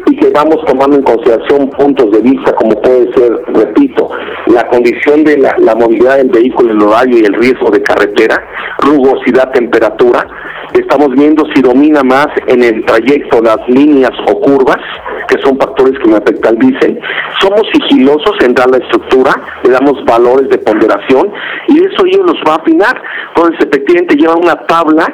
y 0.07 0.17
que 0.17 0.31
vamos 0.31 0.59
tomando 0.67 0.97
en 0.97 1.03
consideración 1.03 1.71
puntos 1.71 2.11
de 2.13 2.21
vista 2.21 2.55
como 2.55 2.81
puede 2.81 3.13
ser, 3.15 3.43
repito, 3.55 4.11
la 4.47 4.67
condición 4.69 5.25
de 5.25 5.39
la, 5.39 5.55
la 5.59 5.75
movilidad 5.75 6.19
del 6.19 6.31
vehículo, 6.31 6.73
el 6.73 6.83
horario 6.83 7.19
y 7.19 7.25
el 7.25 7.35
riesgo 7.35 7.71
de 7.71 7.83
carretera, 7.83 8.43
rugosidad, 8.79 9.53
temperatura. 9.53 10.27
Estamos 10.75 11.11
viendo 11.11 11.45
si 11.55 11.63
domina 11.63 12.03
más 12.03 12.27
en 12.49 12.63
el 12.63 12.85
trayecto 12.85 13.41
las 13.41 13.59
líneas 13.69 14.13
o 14.27 14.41
curvas, 14.41 14.81
que 15.29 15.41
son 15.43 15.57
factores 15.57 15.99
que 16.01 16.09
me 16.09 16.17
afectan, 16.17 16.57
dicen. 16.59 16.99
Somos 17.41 17.63
sigilosos 17.73 18.35
en 18.41 18.55
dar 18.55 18.69
la 18.71 18.79
estructura, 18.79 19.33
le 19.63 19.71
damos 19.71 20.05
valores 20.05 20.49
de 20.49 20.59
ponderación 20.59 21.31
y 21.69 21.79
eso 21.79 22.05
ellos 22.07 22.27
los 22.27 22.37
va 22.47 22.55
a 22.55 22.57
afinar. 22.57 23.01
Entonces, 23.29 23.67
efectivamente, 23.67 24.17
lleva 24.17 24.35
una 24.35 24.57
tabla 24.67 25.07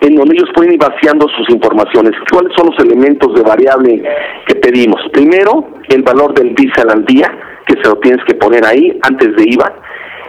en 0.00 0.14
donde 0.14 0.34
ellos 0.34 0.50
pueden 0.54 0.72
ir 0.72 0.78
vaciando 0.78 1.26
sus 1.36 1.48
informaciones. 1.50 2.12
¿Cuáles 2.30 2.52
son 2.56 2.70
los 2.70 2.78
elementos 2.78 3.34
de 3.34 3.42
variable 3.42 4.02
que 4.46 4.54
pedimos? 4.56 5.00
Primero, 5.12 5.68
el 5.88 6.02
valor 6.02 6.34
del 6.34 6.54
diésel 6.54 6.90
al 6.90 7.04
día, 7.04 7.30
que 7.66 7.74
se 7.82 7.88
lo 7.88 7.96
tienes 7.96 8.24
que 8.26 8.34
poner 8.34 8.64
ahí 8.64 8.98
antes 9.02 9.34
de 9.36 9.44
IVA. 9.46 9.72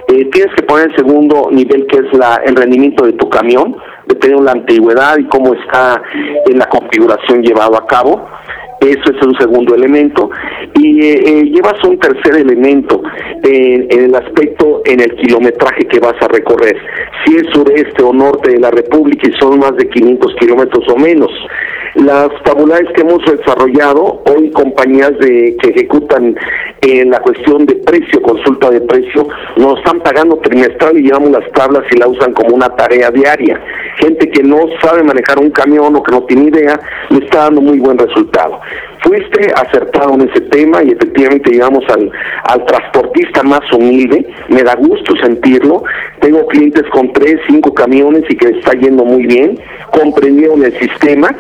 Eh, 0.08 0.26
tienes 0.32 0.54
que 0.56 0.64
poner 0.64 0.90
el 0.90 0.96
segundo 0.96 1.50
nivel, 1.52 1.86
que 1.86 1.98
es 1.98 2.14
la, 2.18 2.42
el 2.44 2.56
rendimiento 2.56 3.06
de 3.06 3.14
tu 3.14 3.30
camión, 3.30 3.78
dependiendo 4.08 4.44
de 4.44 4.46
la 4.46 4.60
antigüedad 4.60 5.18
y 5.20 5.26
cómo 5.26 5.54
está 5.54 6.02
en 6.48 6.58
la 6.58 6.66
configuración 6.68 7.44
llevado 7.44 7.78
a 7.78 7.86
cabo. 7.86 8.28
Eso 8.82 9.12
es 9.12 9.26
un 9.26 9.36
segundo 9.38 9.76
elemento. 9.76 10.30
Y 10.76 11.02
eh, 11.02 11.24
eh, 11.26 11.44
llevas 11.46 11.84
un 11.84 12.00
tercer 12.00 12.36
elemento 12.36 13.02
en, 13.44 13.88
el 13.92 14.16
aspecto, 14.16 14.82
en 14.86 15.02
el 15.02 15.16
kilometraje 15.16 15.86
que 15.86 16.00
vas 16.00 16.16
a 16.22 16.28
recorrer. 16.28 16.78
Si 17.26 17.36
es 17.36 17.44
sureste 17.54 18.02
o 18.04 18.14
norte 18.14 18.52
de 18.52 18.60
la 18.60 18.72
República 18.72 19.28
y 19.28 19.34
son 19.40 19.60
más 19.60 19.76
de 19.76 19.90
500 19.90 20.36
kilómetros 20.36 20.86
o 20.90 20.98
menos. 20.98 21.32
Las 21.96 22.30
tabulares 22.44 22.88
que 22.94 23.02
hemos 23.02 23.20
desarrollado, 23.26 24.22
hoy 24.26 24.52
compañías 24.52 25.12
de, 25.20 25.58
que 25.62 25.70
ejecutan 25.70 26.36
en 26.82 27.10
la 27.10 27.20
cuestión 27.20 27.66
de 27.66 27.76
precio, 27.76 28.22
consulta 28.22 28.70
de 28.70 28.82
precio, 28.82 29.28
nos 29.58 29.80
están 29.80 30.00
pagando 30.02 30.38
trimestral 30.38 30.98
y 30.98 31.04
llevamos 31.04 31.32
las 31.32 31.52
tablas 31.52 31.84
y 31.92 31.98
la 31.98 32.08
usan 32.08 32.34
como 32.34 32.56
una 32.56 32.70
tarea 32.76 33.10
diaria. 33.12 33.60
Gente 33.98 34.30
que 34.30 34.44
no 34.44 34.58
sabe 34.82 35.04
manejar 35.04 35.40
un 35.40 35.50
camión 35.52 35.96
o 35.96 36.04
que 36.04 36.12
no 36.12 36.24
tiene 36.24 36.50
idea, 36.50 36.80
le 37.10 37.26
está 37.26 37.40
dando 37.46 37.62
muy 37.62 37.80
buen 37.80 37.98
resultado. 37.98 38.60
Fuiste 39.04 39.52
acertado 39.56 40.14
en 40.14 40.30
ese 40.30 40.42
tema 40.42 40.84
y 40.84 40.92
efectivamente 40.92 41.52
llegamos 41.52 41.84
al, 41.90 42.12
al 42.44 42.66
transportista 42.66 43.44
más 43.44 43.62
humilde, 43.74 44.28
me 44.50 44.62
da 44.62 44.76
gusto 44.76 45.16
sentirlo. 45.24 45.84
Tengo 46.20 46.46
clientes 46.48 46.84
con 46.92 47.12
tres, 47.14 47.40
cinco 47.48 47.74
camiones 47.74 48.24
y 48.30 48.36
que 48.36 48.50
está 48.50 48.74
yendo 48.74 49.04
muy 49.04 49.26
bien, 49.26 49.60
comprendieron 49.92 50.64
el 50.64 50.78
sistema 50.80 51.36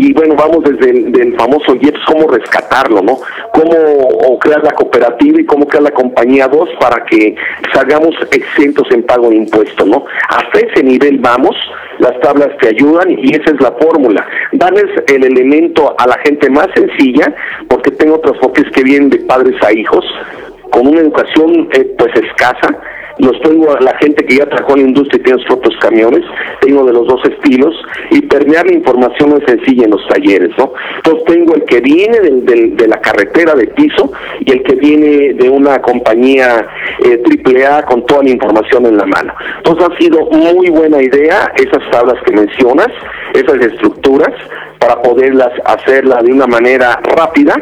y 0.00 0.12
bueno, 0.12 0.34
vamos 0.36 0.64
desde 0.64 0.90
el 0.90 1.36
famoso 1.36 1.74
IEPS, 1.74 2.00
cómo 2.06 2.28
rescatarlo, 2.28 3.02
¿no? 3.02 3.18
Cómo 3.52 4.38
crear 4.38 4.62
la 4.62 4.70
cooperativa 4.72 5.40
y 5.40 5.44
cómo 5.44 5.66
crear 5.66 5.82
la 5.82 5.90
compañía 5.90 6.46
2 6.46 6.68
para 6.80 7.04
que 7.04 7.34
salgamos 7.74 8.14
exentos 8.30 8.86
en 8.90 9.02
pago 9.02 9.30
de 9.30 9.36
impuestos, 9.36 9.86
¿no? 9.86 10.04
Hasta 10.28 10.60
ese 10.60 10.84
nivel 10.84 11.18
vamos, 11.18 11.56
las 11.98 12.18
tablas 12.20 12.50
te 12.60 12.68
ayudan 12.68 13.10
y 13.10 13.34
esa 13.34 13.50
es 13.50 13.60
la 13.60 13.72
fórmula. 13.72 14.24
Darles 14.52 14.86
el 15.08 15.24
elemento 15.24 15.94
a 15.98 16.06
la 16.06 16.18
gente 16.18 16.48
más 16.50 16.68
sencilla, 16.74 17.34
porque 17.68 17.90
tengo 17.90 18.20
transportes 18.20 18.70
que 18.72 18.82
vienen 18.84 19.10
de 19.10 19.18
padres 19.18 19.60
a 19.64 19.72
hijos, 19.72 20.04
con 20.70 20.86
una 20.86 21.00
educación 21.00 21.68
eh, 21.72 21.94
pues 21.98 22.14
escasa, 22.14 22.78
los 23.18 23.40
tengo 23.42 23.72
a 23.72 23.80
la 23.80 23.96
gente 23.98 24.24
que 24.24 24.36
ya 24.36 24.46
trabajó 24.46 24.74
en 24.74 24.82
la 24.82 24.88
industria 24.88 25.20
y 25.20 25.22
tiene 25.24 25.38
sus 25.40 25.48
propios 25.48 25.76
camiones, 25.80 26.24
tengo 26.60 26.84
de 26.84 26.92
los 26.92 27.06
dos 27.06 27.20
estilos, 27.24 27.74
y 28.10 28.22
permear 28.22 28.66
la 28.66 28.74
información 28.74 29.40
es 29.40 29.44
sencilla 29.46 29.84
en 29.84 29.90
los 29.90 30.06
talleres, 30.08 30.50
¿no? 30.56 30.72
Entonces 30.96 31.24
tengo 31.24 31.54
el 31.54 31.64
que 31.64 31.80
viene 31.80 32.18
de 32.20 32.88
la 32.88 33.00
carretera 33.00 33.54
de 33.54 33.66
piso 33.68 34.12
y 34.40 34.52
el 34.52 34.62
que 34.62 34.74
viene 34.74 35.34
de 35.34 35.48
una 35.48 35.80
compañía 35.80 36.66
eh, 37.04 37.18
triple 37.24 37.66
A 37.66 37.82
con 37.82 38.04
toda 38.06 38.22
la 38.22 38.30
información 38.30 38.86
en 38.86 38.96
la 38.96 39.06
mano. 39.06 39.32
Entonces 39.58 39.88
ha 39.90 39.98
sido 39.98 40.26
muy 40.30 40.70
buena 40.70 41.02
idea 41.02 41.52
esas 41.56 41.90
tablas 41.90 42.16
que 42.24 42.32
mencionas, 42.32 42.88
esas 43.34 43.56
estructuras, 43.56 44.32
para 44.78 45.02
poderlas 45.02 45.50
hacerla 45.64 46.22
de 46.22 46.32
una 46.32 46.46
manera 46.46 47.00
rápida 47.16 47.54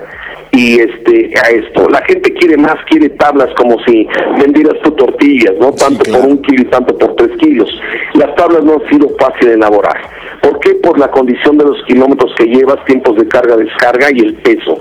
y 0.57 0.81
este 0.81 1.33
a 1.43 1.51
esto. 1.51 1.89
La 1.89 2.03
gente 2.03 2.33
quiere 2.35 2.57
más, 2.57 2.77
quiere 2.89 3.11
tablas 3.11 3.49
como 3.57 3.79
si 3.85 4.07
vendieras 4.41 4.81
tu 4.83 4.91
tortillas, 4.93 5.55
¿no? 5.61 5.73
Tanto 5.73 6.11
por 6.11 6.21
un 6.27 6.43
kilo 6.43 6.63
y 6.63 6.67
tanto 6.67 6.97
por 6.97 7.15
tres 7.17 7.37
kilos. 7.39 7.69
Las 8.15 8.35
tablas 8.37 8.65
no 8.65 8.75
han 8.75 8.89
sido 8.89 9.09
fáciles 9.19 9.49
de 9.49 9.55
elaborar. 9.55 10.01
¿Por 10.41 10.59
qué? 10.61 10.75
Por 10.75 10.99
la 10.99 11.11
condición 11.11 11.59
de 11.59 11.65
los 11.65 11.83
kilómetros 11.85 12.33
que 12.37 12.45
llevas, 12.47 12.85
tiempos 12.87 13.17
de 13.17 13.29
carga, 13.29 13.57
descarga 13.57 14.09
y 14.13 14.21
el 14.21 14.35
peso 14.37 14.79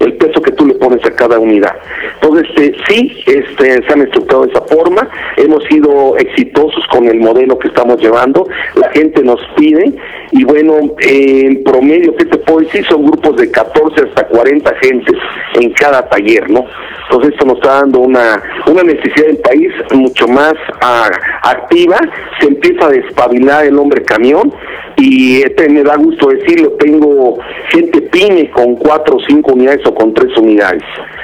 el 0.00 0.14
peso 0.14 0.40
que 0.40 0.52
tú 0.52 0.66
le 0.66 0.74
pones 0.74 1.04
a 1.04 1.10
cada 1.10 1.38
unidad. 1.38 1.74
Entonces, 2.14 2.46
este, 2.56 2.76
sí, 2.88 3.24
este, 3.26 3.82
se 3.82 3.92
han 3.92 4.02
estructurado 4.02 4.46
de 4.46 4.52
esa 4.52 4.62
forma, 4.62 5.08
hemos 5.36 5.64
sido 5.64 6.16
exitosos 6.18 6.84
con 6.90 7.08
el 7.08 7.20
modelo 7.20 7.58
que 7.58 7.68
estamos 7.68 8.00
llevando, 8.00 8.46
la 8.76 8.88
gente 8.90 9.22
nos 9.22 9.40
pide 9.56 9.92
y 10.32 10.44
bueno, 10.44 10.74
en 11.00 11.62
promedio, 11.64 12.14
¿qué 12.16 12.26
te 12.26 12.38
puedo 12.38 12.60
decir? 12.60 12.84
Son 12.86 13.04
grupos 13.04 13.36
de 13.36 13.50
14 13.50 14.08
hasta 14.08 14.26
40 14.26 14.74
gentes 14.82 15.16
en 15.54 15.70
cada 15.72 16.08
taller, 16.08 16.50
¿no? 16.50 16.64
Entonces 17.04 17.32
esto 17.32 17.46
nos 17.46 17.56
está 17.56 17.80
dando 17.80 18.00
una, 18.00 18.42
una 18.66 18.82
necesidad 18.82 19.26
del 19.26 19.38
país 19.38 19.72
mucho 19.92 20.28
más 20.28 20.54
ah, 20.82 21.10
activa, 21.42 21.98
se 22.40 22.48
empieza 22.48 22.86
a 22.86 22.90
despabilar 22.90 23.64
el 23.64 23.78
hombre 23.78 24.02
camión 24.02 24.52
y 24.96 25.42
este 25.42 25.68
me 25.68 25.82
da 25.82 25.96
gusto 25.96 26.28
decirlo, 26.28 26.72
tengo 26.72 27.38
gente 27.70 28.02
pyme 28.02 28.50
con 28.50 28.76
cuatro 28.76 29.16
o 29.16 29.20
cinco 29.26 29.52
unidades 29.52 29.80
o 29.86 29.94
con 29.94 30.12
tres 30.12 30.36
unidades 30.36 30.82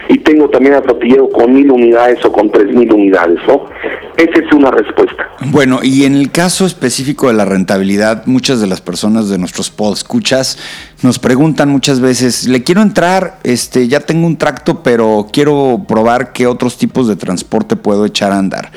y 0.08 0.18
tengo 0.18 0.48
también 0.48 0.74
a 0.74 0.82
Tortillero 0.82 1.28
con 1.28 1.52
mil 1.52 1.70
unidades 1.70 2.24
o 2.24 2.32
con 2.32 2.50
tres 2.50 2.74
mil 2.74 2.90
unidades, 2.92 3.38
¿no? 3.46 3.66
Esa 4.16 4.40
es 4.40 4.52
una 4.52 4.70
respuesta. 4.70 5.28
Bueno, 5.46 5.80
y 5.82 6.04
en 6.04 6.14
el 6.14 6.30
caso 6.30 6.66
específico 6.66 7.28
de 7.28 7.34
la 7.34 7.44
rentabilidad, 7.44 8.26
muchas 8.26 8.60
de 8.60 8.66
las 8.66 8.80
personas 8.80 8.93
de 9.02 9.38
nuestros 9.38 9.70
pod 9.70 9.94
escuchas 9.94 10.56
nos 11.04 11.18
preguntan 11.18 11.68
muchas 11.68 12.00
veces, 12.00 12.48
le 12.48 12.62
quiero 12.64 12.80
entrar, 12.80 13.38
este, 13.44 13.88
ya 13.88 14.00
tengo 14.00 14.26
un 14.26 14.38
tracto, 14.38 14.82
pero 14.82 15.28
quiero 15.30 15.84
probar 15.86 16.32
qué 16.32 16.46
otros 16.46 16.78
tipos 16.78 17.06
de 17.06 17.14
transporte 17.14 17.76
puedo 17.76 18.06
echar 18.06 18.32
a 18.32 18.38
andar. 18.38 18.72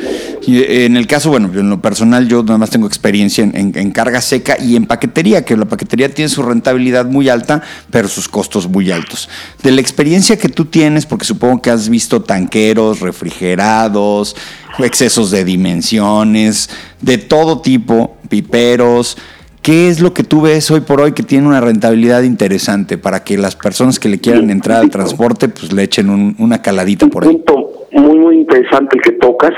Eh, 0.46 0.86
en 0.86 0.98
el 0.98 1.08
caso, 1.08 1.30
bueno, 1.30 1.50
en 1.54 1.70
lo 1.70 1.82
personal 1.82 2.28
yo 2.28 2.44
nada 2.44 2.58
más 2.58 2.70
tengo 2.70 2.86
experiencia 2.86 3.46
en, 3.46 3.92
carga 3.92 4.20
seca 4.20 4.58
y 4.60 4.76
en 4.76 4.88
paquetería, 4.88 5.46
que 5.46 5.56
la 5.56 5.66
paquetería 5.66 6.14
tiene 6.14 6.28
su 6.28 6.44
rentabilidad 6.44 7.06
muy 7.06 7.30
alta, 7.30 7.64
pero 7.92 8.10
sus 8.10 8.28
costos 8.28 8.68
muy 8.68 8.92
altos. 8.92 9.30
De 9.64 9.72
la 9.72 9.80
experiencia 9.80 10.38
que 10.38 10.50
tú 10.50 10.66
tienes, 10.66 11.06
porque 11.06 11.24
supongo 11.24 11.62
que 11.62 11.70
has 11.72 11.88
visto 11.88 12.22
tanqueros, 12.22 13.00
refrigerados, 13.00 14.36
excesos 14.80 15.32
de 15.32 15.46
dimensiones, 15.46 16.70
de 17.02 17.18
todo 17.18 17.62
tipo, 17.62 18.18
piperos, 18.28 19.18
¿Qué 19.62 19.90
es 19.90 20.00
lo 20.00 20.14
que 20.14 20.24
tú 20.24 20.42
ves 20.42 20.72
hoy 20.72 20.80
por 20.80 21.02
hoy 21.02 21.12
que 21.12 21.24
tiene 21.24 21.48
una 21.48 21.60
rentabilidad 21.60 22.24
interesante 22.24 22.98
para 22.98 23.24
que 23.24 23.38
las 23.38 23.56
personas 23.56 24.00
que 24.00 24.08
le 24.08 24.20
quieran 24.20 24.50
entrar 24.50 24.82
al 24.82 24.90
transporte 24.90 25.50
pues 25.50 25.74
le 25.74 25.84
echen 25.84 26.36
una 26.40 26.62
caladita 26.62 27.08
por 27.08 27.24
ahí? 27.24 27.30
Un 27.30 27.44
punto 27.44 27.88
muy 27.92 28.18
muy 28.18 28.38
interesante 28.38 28.98
el 28.98 29.02
que 29.02 29.12
tocas, 29.14 29.54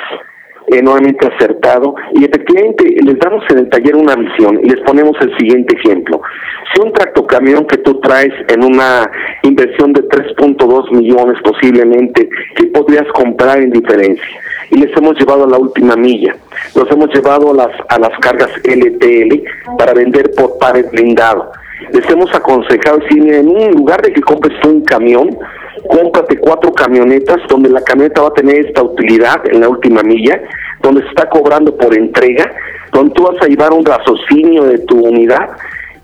enormemente 0.72 1.28
acertado 1.28 1.96
y 2.14 2.26
efectivamente 2.26 2.96
les 3.04 3.20
damos 3.20 3.44
en 3.50 3.60
el 3.60 3.70
taller 3.70 3.96
una 3.96 4.16
visión 4.16 4.60
y 4.64 4.70
les 4.70 4.80
ponemos 4.82 5.16
el 5.22 5.36
siguiente 5.38 5.76
ejemplo. 5.76 6.22
Si 6.74 6.82
un 6.82 6.94
tractocamión 6.94 7.66
que 7.66 7.78
tú 7.78 8.00
traes 8.00 8.34
en 8.48 8.64
una 8.64 9.10
inversión 9.44 9.94
de 9.94 10.08
3.2 10.08 10.92
millones 10.92 11.38
posiblemente, 11.44 12.30
¿qué 12.56 12.68
podrías 12.68 13.08
comprar 13.14 13.60
en 13.60 13.72
diferencia? 13.72 14.40
y 14.72 14.78
les 14.78 14.96
hemos 14.96 15.18
llevado 15.20 15.46
a 15.46 15.48
la 15.48 15.58
última 15.58 15.96
milla. 15.96 16.36
Los 16.76 16.90
hemos 16.92 17.14
llevado 17.14 17.52
a 17.52 17.56
las, 17.56 17.72
a 17.90 18.00
las 18.00 18.18
cargas 18.20 18.52
LTL 18.64 19.44
para 19.78 19.94
vender 19.94 20.32
por 20.36 20.58
pares 20.58 20.90
blindado. 20.92 21.52
Les 21.92 22.08
hemos 22.10 22.34
aconsejado 22.36 23.00
decir, 23.00 23.34
en 23.34 23.48
un 23.48 23.72
lugar 23.72 24.02
de 24.02 24.12
que 24.12 24.22
compres 24.22 24.54
un 24.66 24.82
camión, 24.82 25.30
cómprate 25.88 26.38
cuatro 26.38 26.72
camionetas 26.74 27.38
donde 27.48 27.70
la 27.70 27.82
camioneta 27.82 28.22
va 28.22 28.28
a 28.28 28.34
tener 28.34 28.66
esta 28.66 28.84
utilidad 28.84 29.42
en 29.46 29.62
la 29.62 29.70
última 29.70 30.04
milla, 30.04 30.42
donde 30.82 31.02
se 31.04 31.08
está 31.10 31.30
cobrando 31.30 31.76
por 31.76 31.98
entrega, 31.98 32.52
donde 32.92 33.14
tú 33.14 33.24
vas 33.24 33.42
a 33.42 33.48
llevar 33.48 33.72
un 33.72 33.86
raciocinio 33.86 34.66
de 34.66 34.80
tu 34.80 35.00
unidad 35.00 35.50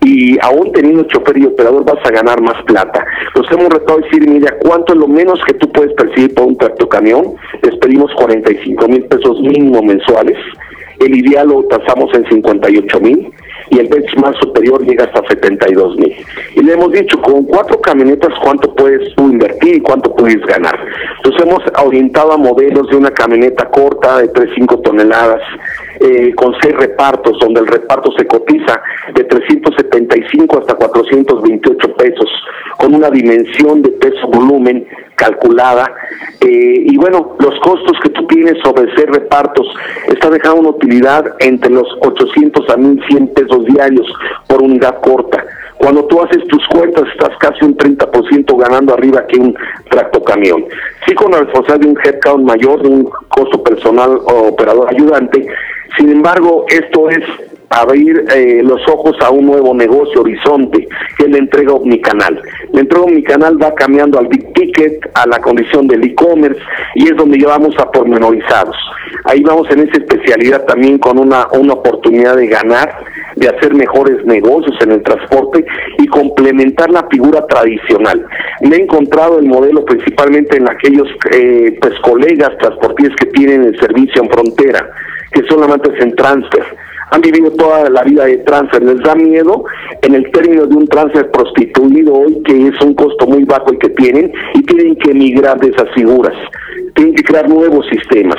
y 0.02 0.38
aún 0.40 0.72
teniendo 0.72 1.04
chofer 1.04 1.36
y 1.38 1.46
operador 1.46 1.84
vas 1.84 2.04
a 2.04 2.10
ganar 2.10 2.40
más 2.40 2.62
plata. 2.64 3.04
Nos 3.34 3.50
hemos 3.50 3.68
retado 3.68 3.98
a 3.98 4.02
decir, 4.02 4.28
mira, 4.28 4.54
¿cuánto 4.60 4.92
es 4.92 4.98
lo 4.98 5.08
menos 5.08 5.38
que 5.46 5.54
tú 5.54 5.70
puedes 5.72 5.92
percibir 5.94 6.34
por 6.34 6.46
un 6.46 6.56
camión? 6.56 7.34
Les 7.62 7.76
pedimos 7.76 8.12
45 8.14 8.88
mil 8.88 9.04
pesos 9.04 9.40
mínimo 9.40 9.82
mensuales. 9.82 10.38
El 11.00 11.16
ideal 11.16 11.48
lo 11.48 11.64
tasamos 11.64 12.12
en 12.14 12.26
58 12.28 13.00
mil 13.00 13.32
y 13.70 13.78
el 13.78 13.88
benchmark 13.88 14.38
superior 14.38 14.84
llega 14.84 15.04
hasta 15.04 15.26
72 15.28 15.96
mil. 15.96 16.14
Y 16.54 16.62
le 16.62 16.72
hemos 16.72 16.92
dicho, 16.92 17.20
con 17.20 17.44
cuatro 17.44 17.80
camionetas, 17.80 18.32
¿cuánto 18.42 18.74
puedes 18.74 19.14
tú 19.14 19.30
invertir 19.30 19.76
y 19.76 19.80
cuánto 19.80 20.14
puedes 20.14 20.40
ganar? 20.46 20.78
Entonces 21.16 21.42
hemos 21.42 21.62
orientado 21.84 22.32
a 22.32 22.36
modelos 22.36 22.88
de 22.88 22.96
una 22.96 23.10
camioneta 23.10 23.68
corta 23.70 24.18
de 24.18 24.32
3-5 24.32 24.82
toneladas, 24.82 25.40
eh, 26.00 26.34
con 26.34 26.54
seis 26.60 26.76
repartos, 26.76 27.38
donde 27.40 27.60
el 27.60 27.66
reparto 27.66 28.12
se 28.12 28.26
cotiza 28.26 28.80
de 29.14 29.24
375 29.24 30.58
hasta 30.58 30.74
428 30.74 31.94
pesos, 31.94 32.28
con 32.76 32.94
una 32.94 33.10
dimensión 33.10 33.82
de 33.82 33.90
peso-volumen 33.90 34.86
calculada. 35.16 35.92
Eh, 36.40 36.84
y 36.86 36.96
bueno, 36.96 37.36
los 37.40 37.58
costos 37.60 37.98
que 38.02 38.10
tú 38.10 38.26
tienes 38.26 38.54
sobre 38.62 38.94
seis 38.94 39.06
repartos 39.06 39.66
está 40.08 40.30
dejando 40.30 40.60
una 40.60 40.70
utilidad 40.70 41.24
entre 41.40 41.70
los 41.70 41.88
800 42.02 42.70
a 42.70 42.76
1100 42.76 43.28
pesos 43.28 43.64
diarios 43.64 44.06
por 44.46 44.62
unidad 44.62 45.00
corta. 45.00 45.44
Cuando 45.78 46.04
tú 46.06 46.22
haces 46.22 46.46
tus 46.48 46.66
cuentas, 46.68 47.04
estás 47.12 47.36
casi 47.38 47.64
un 47.64 47.76
30% 47.76 48.56
ganando 48.58 48.94
arriba 48.94 49.26
que 49.26 49.38
un 49.38 49.54
tractocamión. 49.90 50.64
Sí, 51.06 51.14
con 51.14 51.32
la 51.32 51.40
responsabilidad 51.40 51.80
de 51.80 51.88
un 51.88 51.98
headcount 52.04 52.44
mayor, 52.44 52.82
de 52.82 52.88
un 52.88 53.10
costo 53.28 53.62
personal 53.62 54.18
o 54.26 54.48
operador 54.48 54.88
ayudante. 54.90 55.46
Sin 55.98 56.10
embargo, 56.10 56.64
esto 56.68 57.10
es 57.10 57.20
abrir 57.70 58.24
eh, 58.34 58.62
los 58.62 58.80
ojos 58.88 59.16
a 59.20 59.30
un 59.30 59.46
nuevo 59.46 59.74
negocio, 59.74 60.20
horizonte, 60.20 60.88
que 61.16 61.24
es 61.24 61.30
la 61.30 61.38
entrega 61.38 61.72
omnicanal. 61.72 62.40
La 62.72 62.80
entrega 62.80 63.04
omnicanal 63.04 63.62
va 63.62 63.74
cambiando 63.74 64.18
al 64.18 64.28
big 64.28 64.52
ticket, 64.54 65.10
a 65.14 65.26
la 65.26 65.40
condición 65.40 65.86
del 65.86 66.04
e-commerce, 66.04 66.60
y 66.94 67.08
es 67.08 67.16
donde 67.16 67.38
llevamos 67.38 67.76
a 67.78 67.90
pormenorizados. 67.90 68.76
Ahí 69.24 69.42
vamos 69.42 69.68
en 69.70 69.80
esa 69.80 69.98
especialidad 69.98 70.64
también 70.66 70.98
con 70.98 71.18
una, 71.18 71.48
una 71.52 71.74
oportunidad 71.74 72.36
de 72.36 72.46
ganar 72.46 73.04
de 73.36 73.48
hacer 73.48 73.74
mejores 73.74 74.24
negocios 74.24 74.74
en 74.80 74.92
el 74.92 75.02
transporte 75.02 75.64
y 75.98 76.06
complementar 76.06 76.88
la 76.90 77.06
figura 77.08 77.46
tradicional. 77.46 78.24
Me 78.62 78.76
he 78.76 78.82
encontrado 78.82 79.38
el 79.38 79.46
modelo 79.46 79.84
principalmente 79.84 80.56
en 80.56 80.70
aquellos 80.70 81.08
eh, 81.32 81.76
pues 81.80 81.92
colegas 82.00 82.56
transportistas 82.58 83.16
que 83.16 83.26
tienen 83.26 83.64
el 83.64 83.78
servicio 83.78 84.22
en 84.22 84.30
frontera, 84.30 84.90
que 85.32 85.42
solamente 85.48 85.92
es 85.94 86.02
en 86.02 86.16
transfer 86.16 86.64
han 87.10 87.20
vivido 87.20 87.50
toda 87.52 87.88
la 87.90 88.02
vida 88.02 88.24
de 88.24 88.38
transfer, 88.38 88.82
les 88.82 89.00
da 89.00 89.14
miedo 89.14 89.64
en 90.02 90.14
el 90.14 90.30
término 90.32 90.66
de 90.66 90.74
un 90.74 90.88
transfer 90.88 91.30
prostituido 91.30 92.14
hoy, 92.14 92.42
que 92.44 92.68
es 92.68 92.80
un 92.82 92.94
costo 92.94 93.26
muy 93.26 93.44
bajo 93.44 93.70
el 93.70 93.78
que 93.78 93.90
tienen, 93.90 94.32
y 94.54 94.62
tienen 94.62 94.96
que 94.96 95.10
emigrar 95.10 95.58
de 95.60 95.68
esas 95.68 95.88
figuras, 95.94 96.34
tienen 96.94 97.14
que 97.14 97.22
crear 97.22 97.48
nuevos 97.48 97.86
sistemas. 97.88 98.38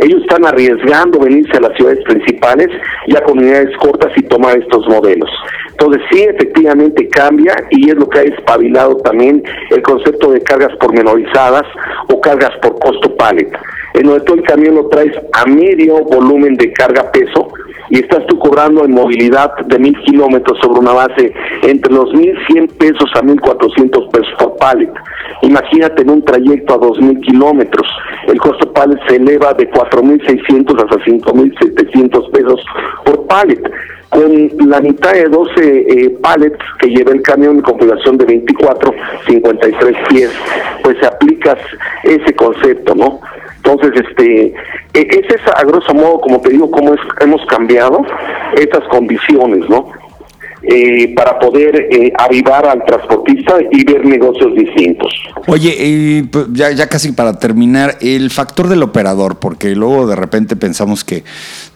Ellos 0.00 0.20
están 0.22 0.44
arriesgando 0.46 1.18
venirse 1.18 1.56
a 1.56 1.60
las 1.60 1.76
ciudades 1.76 2.04
principales 2.04 2.68
y 3.06 3.16
a 3.16 3.22
comunidades 3.22 3.76
cortas 3.78 4.12
y 4.16 4.22
tomar 4.22 4.58
estos 4.58 4.86
modelos. 4.88 5.30
Entonces 5.70 6.02
sí, 6.10 6.22
efectivamente 6.22 7.08
cambia 7.08 7.54
y 7.70 7.90
es 7.90 7.96
lo 7.96 8.08
que 8.08 8.18
ha 8.18 8.22
espabilado 8.22 8.96
también 8.98 9.42
el 9.70 9.82
concepto 9.82 10.32
de 10.32 10.40
cargas 10.42 10.76
pormenorizadas 10.78 11.62
o 12.12 12.20
cargas 12.20 12.50
por 12.62 12.78
costo 12.80 13.14
pallet, 13.16 13.50
en 13.94 14.06
donde 14.06 14.24
todo 14.24 14.36
el 14.36 14.42
camión 14.42 14.74
lo 14.74 14.88
traes 14.88 15.12
a 15.32 15.46
medio 15.46 15.98
volumen 16.04 16.54
de 16.54 16.72
carga 16.72 17.10
peso, 17.12 17.48
y 17.90 17.98
estás 18.08 18.26
tú 18.26 18.38
cobrando 18.38 18.84
en 18.84 18.92
movilidad 18.92 19.54
de 19.66 19.78
mil 19.78 19.96
kilómetros 20.04 20.58
sobre 20.62 20.80
una 20.80 20.92
base 20.92 21.32
entre 21.62 21.92
los 21.92 22.10
mil 22.14 22.34
cien 22.48 22.66
pesos 22.66 23.10
a 23.14 23.22
mil 23.22 23.38
cuatrocientos 23.38 24.04
pesos 24.10 24.32
por 24.38 24.56
pallet. 24.56 24.90
Imagínate 25.42 26.02
en 26.02 26.10
un 26.10 26.24
trayecto 26.24 26.74
a 26.74 26.78
dos 26.78 26.98
mil 27.00 27.20
kilómetros, 27.20 27.86
el 28.26 28.40
costo 28.40 28.72
pallet 28.72 28.98
se 29.08 29.16
eleva 29.16 29.52
de 29.52 29.68
cuatro 29.68 30.02
mil 30.02 30.20
seiscientos 30.26 30.82
hasta 30.82 31.04
cinco 31.04 31.34
mil 31.34 31.54
setecientos 31.60 32.28
pesos 32.30 32.64
por 33.04 33.26
pallet. 33.26 33.62
Con 34.08 34.48
la 34.70 34.80
mitad 34.80 35.12
de 35.12 35.24
12 35.24 35.52
eh, 35.60 36.10
pallets 36.22 36.64
que 36.80 36.88
lleva 36.88 37.12
el 37.12 37.20
camión 37.20 37.56
en 37.56 37.62
configuración 37.62 38.16
de 38.16 38.24
24, 38.24 38.94
53 39.26 39.96
pies, 40.08 40.30
pues 40.82 40.96
aplicas 41.04 41.58
ese 42.04 42.34
concepto, 42.34 42.94
¿no? 42.94 43.20
Entonces, 43.68 44.02
este, 44.08 44.54
e, 44.94 45.00
ese 45.00 45.34
es 45.34 45.40
a 45.54 45.62
grosso 45.64 45.92
modo, 45.92 46.20
como 46.20 46.40
te 46.40 46.50
digo, 46.50 46.70
cómo 46.70 46.94
es, 46.94 47.00
hemos 47.20 47.44
cambiado 47.46 48.00
estas 48.56 48.82
condiciones, 48.88 49.68
¿no? 49.68 49.90
Eh, 50.62 51.14
para 51.14 51.38
poder 51.38 51.86
eh, 51.88 52.12
avivar 52.18 52.66
al 52.66 52.84
transportista 52.84 53.54
y 53.70 53.84
ver 53.84 54.04
negocios 54.04 54.54
distintos. 54.56 55.14
Oye, 55.46 55.72
eh, 55.78 56.24
ya, 56.50 56.72
ya 56.72 56.88
casi 56.88 57.12
para 57.12 57.38
terminar, 57.38 57.96
el 58.00 58.30
factor 58.30 58.68
del 58.68 58.82
operador, 58.82 59.38
porque 59.38 59.76
luego 59.76 60.08
de 60.08 60.16
repente 60.16 60.56
pensamos 60.56 61.04
que 61.04 61.22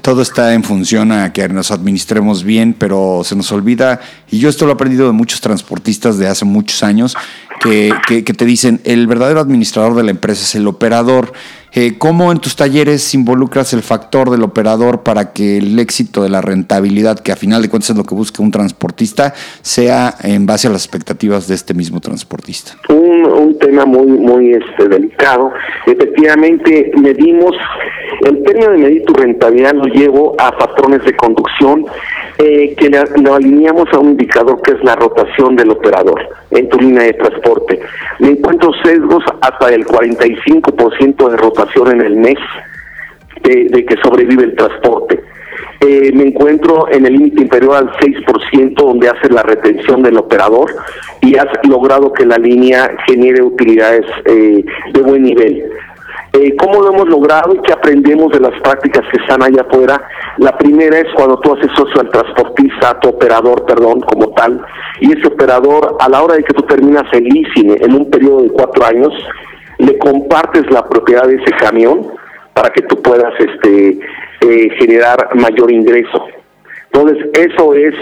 todo 0.01 0.21
está 0.21 0.55
en 0.55 0.65
función 0.65 1.13
a 1.13 1.33
que 1.33 1.49
nos 1.49 1.71
administremos 1.71 2.43
bien, 2.43 2.75
pero 2.77 3.21
se 3.23 3.37
nos 3.37 3.53
olvida, 3.53 4.01
y 4.31 4.41
yo 4.41 4.49
esto 4.49 4.65
lo 4.65 4.73
he 4.73 4.75
aprendido 4.75 5.07
de 5.07 5.13
muchos 5.13 5.41
transportistas 5.41 6.19
de 6.19 6.27
hace 6.27 6.45
muchos 6.45 6.83
años, 6.83 7.17
que, 7.61 7.93
que, 8.09 8.25
que 8.25 8.35
te 8.35 8.45
dicen, 8.45 8.81
el 8.83 9.07
verdadero 9.07 9.39
administrador 9.39 9.95
de 9.95 10.03
la 10.03 10.11
empresa 10.11 10.43
es 10.43 10.57
el 10.57 10.67
operador. 10.67 11.33
Eh, 11.75 11.95
¿Cómo 11.97 12.31
en 12.33 12.39
tus 12.39 12.55
talleres 12.55 13.15
involucras 13.15 13.73
el 13.73 13.81
factor 13.81 14.29
del 14.29 14.43
operador 14.43 15.03
para 15.03 15.33
que 15.33 15.57
el 15.57 15.79
éxito 15.79 16.23
de 16.23 16.29
la 16.29 16.43
rentabilidad, 16.43 17.19
que 17.19 17.33
a 17.33 17.37
final 17.37 17.63
de 17.63 17.71
cuentas 17.71 17.91
es 17.91 17.97
lo 17.97 18.05
que 18.05 18.15
busca 18.15 18.43
un 18.43 18.51
transportista, 18.51 19.33
sea 19.63 20.15
en 20.23 20.45
base 20.45 20.69
a 20.69 20.71
las 20.71 20.85
expectativas 20.85 21.49
de 21.49 21.55
este 21.55 21.73
mismo 21.73 21.99
transportista? 22.01 22.73
Un, 22.91 23.25
un 23.25 23.59
tema 23.59 23.87
muy 23.87 24.07
muy 24.07 24.53
este, 24.53 24.87
delicado. 24.87 25.51
Efectivamente, 25.87 26.93
medimos, 27.01 27.53
el 28.27 28.43
término 28.43 28.73
de 28.73 28.79
medir 28.79 29.05
tu 29.05 29.15
rentabilidad 29.15 29.73
lo 29.73 29.87
llevo 29.87 30.37
a 30.39 30.57
patrones 30.57 31.03
de 31.05 31.17
conducción 31.17 31.87
eh, 32.45 32.75
que 32.77 32.91
lo 32.91 33.35
alineamos 33.35 33.89
a 33.93 33.99
un 33.99 34.11
indicador 34.11 34.61
que 34.63 34.73
es 34.73 34.83
la 34.83 34.97
rotación 34.97 35.55
del 35.55 35.71
operador 35.71 36.21
en 36.51 36.69
tu 36.69 36.79
línea 36.79 37.05
de 37.05 37.13
transporte. 37.13 37.81
Me 38.19 38.31
encuentro 38.31 38.73
sesgos 38.85 39.23
hasta 39.41 39.73
el 39.73 39.87
45% 39.87 41.31
de 41.31 41.37
rotación 41.37 41.93
en 41.93 42.01
el 42.01 42.17
mes 42.17 42.39
de, 43.43 43.69
de 43.71 43.85
que 43.85 43.97
sobrevive 44.03 44.45
el 44.45 44.57
transporte. 44.57 45.21
Eh, 45.85 46.13
me 46.15 46.29
encuentro 46.29 46.87
en 46.93 47.07
el 47.07 47.15
límite 47.15 47.43
inferior 47.43 47.75
al 47.75 47.93
6% 47.95 48.75
donde 48.75 49.09
hace 49.09 49.29
la 49.29 49.43
retención 49.43 50.03
del 50.03 50.17
operador 50.17 50.71
y 51.21 51.37
has 51.37 51.49
logrado 51.69 52.13
que 52.13 52.25
la 52.25 52.39
línea 52.39 52.89
genere 53.07 53.43
utilidades 53.43 54.07
eh, 54.27 54.65
de 54.93 55.01
buen 55.01 55.25
nivel. 55.25 55.65
Eh, 56.35 56.57
¿Cómo 56.57 56.81
lo 56.81 56.95
hemos 56.95 57.09
logrado 57.11 57.55
y 57.55 57.59
qué 57.59 57.75
aprendemos 57.75 58.33
de 58.33 58.41
las 58.41 58.59
prácticas 58.63 59.03
que 59.13 59.21
están 59.21 59.43
allá 59.43 59.67
afuera? 59.69 60.03
La 60.39 60.57
primera 60.57 60.99
es 60.99 61.07
cuando 61.15 61.39
tú 61.41 61.53
haces 61.53 61.71
socio 61.77 62.01
al 62.01 62.11
transportista, 62.11 62.91
a 62.91 63.01
tu 63.01 63.11
operador, 63.11 63.67
perdón, 63.67 64.01
como 64.01 64.31
tal, 64.31 64.65
y 65.01 65.13
ese 65.13 65.27
operador, 65.27 65.97
a 66.01 66.09
la 66.09 66.23
hora 66.23 66.37
de 66.37 66.45
que 66.45 66.55
tú 66.55 66.63
terminas 66.63 67.05
el 67.13 67.25
leasing 67.25 67.83
en 67.83 67.95
un 67.95 68.11
periodo 68.11 68.43
de 68.43 68.49
cuatro 68.49 68.83
años, 68.87 69.13
le 69.77 69.99
compartes 69.99 70.71
la 70.71 70.89
propiedad 70.89 71.27
de 71.27 71.35
ese 71.35 71.51
camión 71.61 72.13
para 72.55 72.71
que 72.71 72.81
tú 72.83 73.01
puedas 73.03 73.35
este 73.39 73.99
eh, 74.41 74.71
generar 74.79 75.35
mayor 75.35 75.71
ingreso. 75.71 76.25
Entonces, 76.93 77.27
eso 77.35 77.75
es 77.75 77.95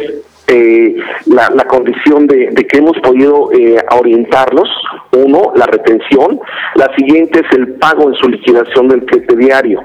eh, 0.50 0.96
la, 1.26 1.48
la, 1.50 1.64
condición 1.64 2.26
de, 2.26 2.48
que 2.68 2.78
hemos 2.78 2.98
podido 2.98 3.50
eh, 3.52 3.76
orientarlos. 3.98 4.68
Uno, 5.16 5.52
la 5.54 5.66
retención. 5.66 6.40
La 6.74 6.90
siguiente 6.96 7.40
es 7.40 7.58
el 7.58 7.74
pago 7.74 8.08
en 8.08 8.14
su 8.16 8.28
liquidación 8.28 8.88
del 8.88 9.04
cliente 9.04 9.36
diario. 9.36 9.80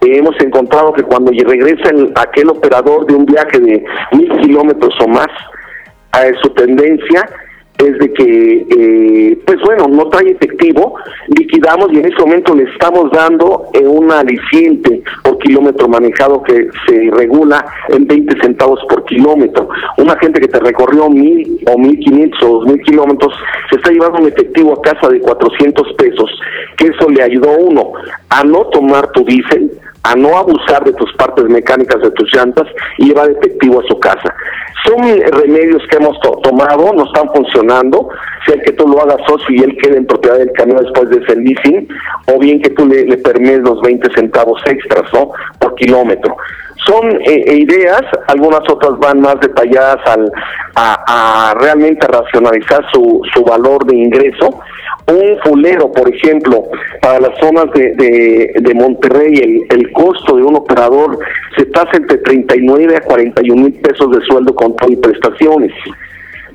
Eh, 0.00 0.18
hemos 0.18 0.38
encontrado 0.40 0.92
que 0.92 1.02
cuando 1.02 1.32
regresa 1.32 1.90
el, 1.90 2.12
aquel 2.14 2.50
operador 2.50 3.06
de 3.06 3.14
un 3.14 3.26
viaje 3.26 3.58
de 3.58 3.84
mil 4.12 4.30
kilómetros 4.40 4.94
o 5.00 5.08
más, 5.08 5.28
a 6.12 6.22
su 6.42 6.50
tendencia 6.50 7.28
es 7.78 7.98
de 7.98 8.12
que, 8.12 8.66
eh, 8.70 9.38
pues 9.44 9.58
bueno, 9.62 9.83
no 9.94 10.08
trae 10.08 10.30
efectivo, 10.30 10.94
liquidamos 11.28 11.88
y 11.92 11.98
en 11.98 12.06
ese 12.06 12.18
momento 12.18 12.54
le 12.54 12.64
estamos 12.64 13.10
dando 13.12 13.66
eh, 13.72 13.86
un 13.86 14.10
aliciente 14.10 15.02
por 15.22 15.38
kilómetro 15.38 15.88
manejado 15.88 16.42
que 16.42 16.68
se 16.86 17.10
regula 17.10 17.64
en 17.88 18.06
20 18.06 18.40
centavos 18.40 18.80
por 18.88 19.04
kilómetro. 19.04 19.68
Una 19.98 20.16
gente 20.18 20.40
que 20.40 20.48
te 20.48 20.60
recorrió 20.60 21.08
mil 21.08 21.58
o 21.66 21.78
mil 21.78 21.98
quinientos 21.98 22.42
o 22.42 22.58
dos 22.58 22.66
mil 22.66 22.82
kilómetros 22.82 23.32
se 23.70 23.76
está 23.76 23.90
llevando 23.90 24.20
un 24.20 24.28
efectivo 24.28 24.72
a 24.72 24.82
casa 24.82 25.08
de 25.08 25.20
400 25.20 25.92
pesos, 25.94 26.30
que 26.76 26.88
eso 26.88 27.08
le 27.08 27.22
ayudó 27.22 27.50
a 27.50 27.56
uno 27.56 27.92
a 28.30 28.44
no 28.44 28.66
tomar 28.66 29.10
tu 29.12 29.24
diésel, 29.24 29.70
a 30.02 30.14
no 30.14 30.36
abusar 30.36 30.84
de 30.84 30.92
tus 30.92 31.12
partes 31.14 31.44
mecánicas 31.46 32.00
de 32.02 32.10
tus 32.10 32.32
llantas 32.34 32.66
y 32.98 33.06
llevar 33.06 33.30
efectivo 33.30 33.80
a 33.80 33.86
su 33.88 33.98
casa. 33.98 34.34
Son 34.86 34.98
remedios 35.02 35.82
que 35.88 35.96
hemos 35.96 36.18
to 36.20 36.32
tomado, 36.42 36.92
no 36.92 37.04
están 37.04 37.30
funcionando, 37.34 38.08
sea 38.46 38.60
que 38.60 38.72
tú 38.72 38.86
lo 38.86 39.00
hagas 39.00 39.16
socio 39.26 39.46
y 39.50 39.62
él 39.62 39.76
quede 39.84 39.98
en 39.98 40.06
propiedad 40.06 40.38
del 40.38 40.52
camión 40.52 40.78
después 40.82 41.10
de 41.10 41.18
ese 41.18 41.36
leasing, 41.36 41.88
o 42.32 42.38
bien 42.38 42.60
que 42.62 42.70
tú 42.70 42.86
le, 42.86 43.04
le 43.04 43.18
permees 43.18 43.60
los 43.60 43.80
20 43.82 44.08
centavos 44.14 44.60
extras, 44.66 45.04
¿no? 45.12 45.30
Por 45.58 45.74
kilómetro. 45.74 46.36
Son 46.86 47.18
eh, 47.26 47.56
ideas, 47.56 48.02
algunas 48.28 48.60
otras 48.68 48.98
van 48.98 49.20
más 49.20 49.40
detalladas 49.40 49.98
al, 50.06 50.30
a, 50.74 51.50
a 51.50 51.54
realmente 51.54 52.06
racionalizar 52.06 52.84
su, 52.92 53.22
su 53.32 53.42
valor 53.42 53.86
de 53.86 53.96
ingreso, 53.96 54.60
un 55.06 55.38
fulero, 55.44 55.92
por 55.92 56.08
ejemplo, 56.08 56.64
para 57.00 57.20
las 57.20 57.38
zonas 57.38 57.66
de, 57.74 57.94
de, 57.94 58.54
de 58.58 58.74
Monterrey, 58.74 59.34
el, 59.34 59.78
el, 59.78 59.92
costo 59.92 60.36
de 60.36 60.42
un 60.42 60.56
operador 60.56 61.18
se 61.56 61.66
tasa 61.66 61.90
entre 61.94 62.18
39 62.18 62.96
a 62.96 63.00
41 63.02 63.62
mil 63.62 63.72
pesos 63.74 64.10
de 64.10 64.24
sueldo 64.24 64.54
con 64.54 64.74
todo 64.76 64.90
y 64.90 64.96
prestaciones. 64.96 65.72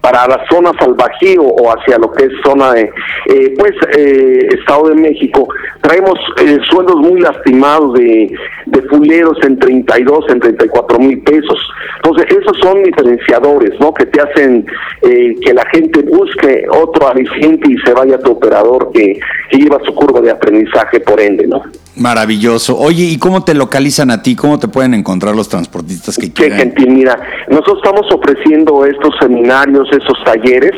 Para 0.01 0.27
las 0.27 0.47
zonas 0.49 0.73
al 0.79 0.95
o 1.39 1.69
hacia 1.71 1.97
lo 1.97 2.11
que 2.11 2.25
es 2.25 2.31
zona 2.43 2.73
de, 2.73 2.89
eh, 3.27 3.53
pues, 3.57 3.73
eh, 3.97 4.47
Estado 4.57 4.89
de 4.89 4.95
México, 4.95 5.47
traemos 5.81 6.17
eh, 6.41 6.57
sueldos 6.69 6.95
muy 6.95 7.19
lastimados 7.19 7.93
de, 7.93 8.31
de 8.65 8.81
fuleros 8.83 9.37
en 9.43 9.59
32, 9.59 10.25
en 10.29 10.39
34 10.39 10.99
mil 10.99 11.21
pesos. 11.23 11.59
Entonces, 11.97 12.25
esos 12.29 12.57
son 12.61 12.83
diferenciadores, 12.83 13.79
¿no? 13.79 13.93
Que 13.93 14.05
te 14.05 14.21
hacen 14.21 14.65
eh, 15.01 15.35
que 15.41 15.53
la 15.53 15.65
gente 15.73 16.01
busque 16.03 16.65
otro 16.69 17.09
aliciente 17.09 17.71
y 17.71 17.77
se 17.79 17.93
vaya 17.93 18.15
a 18.15 18.19
tu 18.19 18.31
operador 18.31 18.91
que, 18.93 19.19
que 19.49 19.57
lleva 19.57 19.79
su 19.85 19.93
curva 19.93 20.21
de 20.21 20.31
aprendizaje 20.31 20.99
por 20.99 21.19
ende, 21.19 21.47
¿no? 21.47 21.61
Maravilloso. 21.99 22.77
Oye, 22.79 23.03
¿y 23.03 23.17
cómo 23.17 23.43
te 23.43 23.53
localizan 23.53 24.09
a 24.09 24.21
ti? 24.21 24.33
¿Cómo 24.33 24.57
te 24.57 24.69
pueden 24.69 24.93
encontrar 24.93 25.35
los 25.35 25.49
transportistas 25.49 26.17
que 26.17 26.31
quieran? 26.31 26.57
Qué 26.57 26.63
gentil, 26.63 26.91
mira, 26.91 27.19
nosotros 27.49 27.79
estamos 27.83 28.09
ofreciendo 28.11 28.85
estos 28.85 29.13
seminarios, 29.19 29.85
esos 29.91 30.23
talleres, 30.23 30.71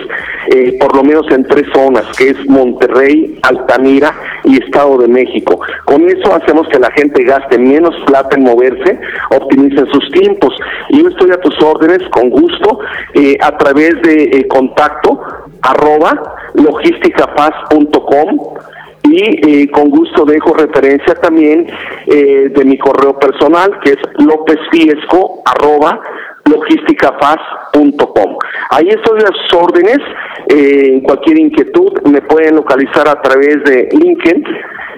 eh, 0.51 0.77
por 0.79 0.95
lo 0.95 1.03
menos 1.03 1.25
en 1.29 1.43
tres 1.43 1.67
zonas, 1.73 2.05
que 2.17 2.29
es 2.29 2.49
Monterrey, 2.49 3.37
Altamira 3.43 4.15
y 4.45 4.63
Estado 4.63 4.97
de 4.97 5.07
México. 5.07 5.59
Con 5.85 6.09
eso 6.09 6.33
hacemos 6.33 6.67
que 6.69 6.79
la 6.79 6.89
gente 6.91 7.23
gaste 7.23 7.59
menos 7.59 7.93
plata 8.07 8.35
en 8.35 8.43
moverse, 8.43 8.99
optimicen 9.29 9.85
sus 9.91 10.11
tiempos. 10.11 10.55
Y 10.89 11.03
yo 11.03 11.09
estoy 11.09 11.29
a 11.31 11.39
tus 11.39 11.61
órdenes, 11.61 12.01
con 12.09 12.31
gusto, 12.31 12.79
eh, 13.13 13.37
a 13.41 13.55
través 13.57 14.01
de 14.01 14.23
eh, 14.23 14.47
contacto 14.47 15.21
arroba 15.61 16.19
y 19.11 19.63
eh, 19.63 19.71
con 19.71 19.89
gusto 19.89 20.23
dejo 20.25 20.53
referencia 20.53 21.15
también 21.15 21.67
eh, 22.07 22.49
de 22.49 22.65
mi 22.65 22.77
correo 22.77 23.17
personal 23.19 23.79
que 23.83 23.91
es 23.91 23.99
lopezfiesco 24.25 25.43
arroba 25.45 25.99
logísticafaz.com. 26.45 28.37
Ahí 28.69 28.87
estoy 28.89 29.19
sus 29.21 29.59
órdenes. 29.59 29.99
Eh, 30.47 30.95
en 30.95 31.01
cualquier 31.01 31.39
inquietud 31.39 32.01
me 32.09 32.21
pueden 32.21 32.55
localizar 32.55 33.07
a 33.07 33.21
través 33.21 33.63
de 33.63 33.89
LinkedIn 33.91 34.43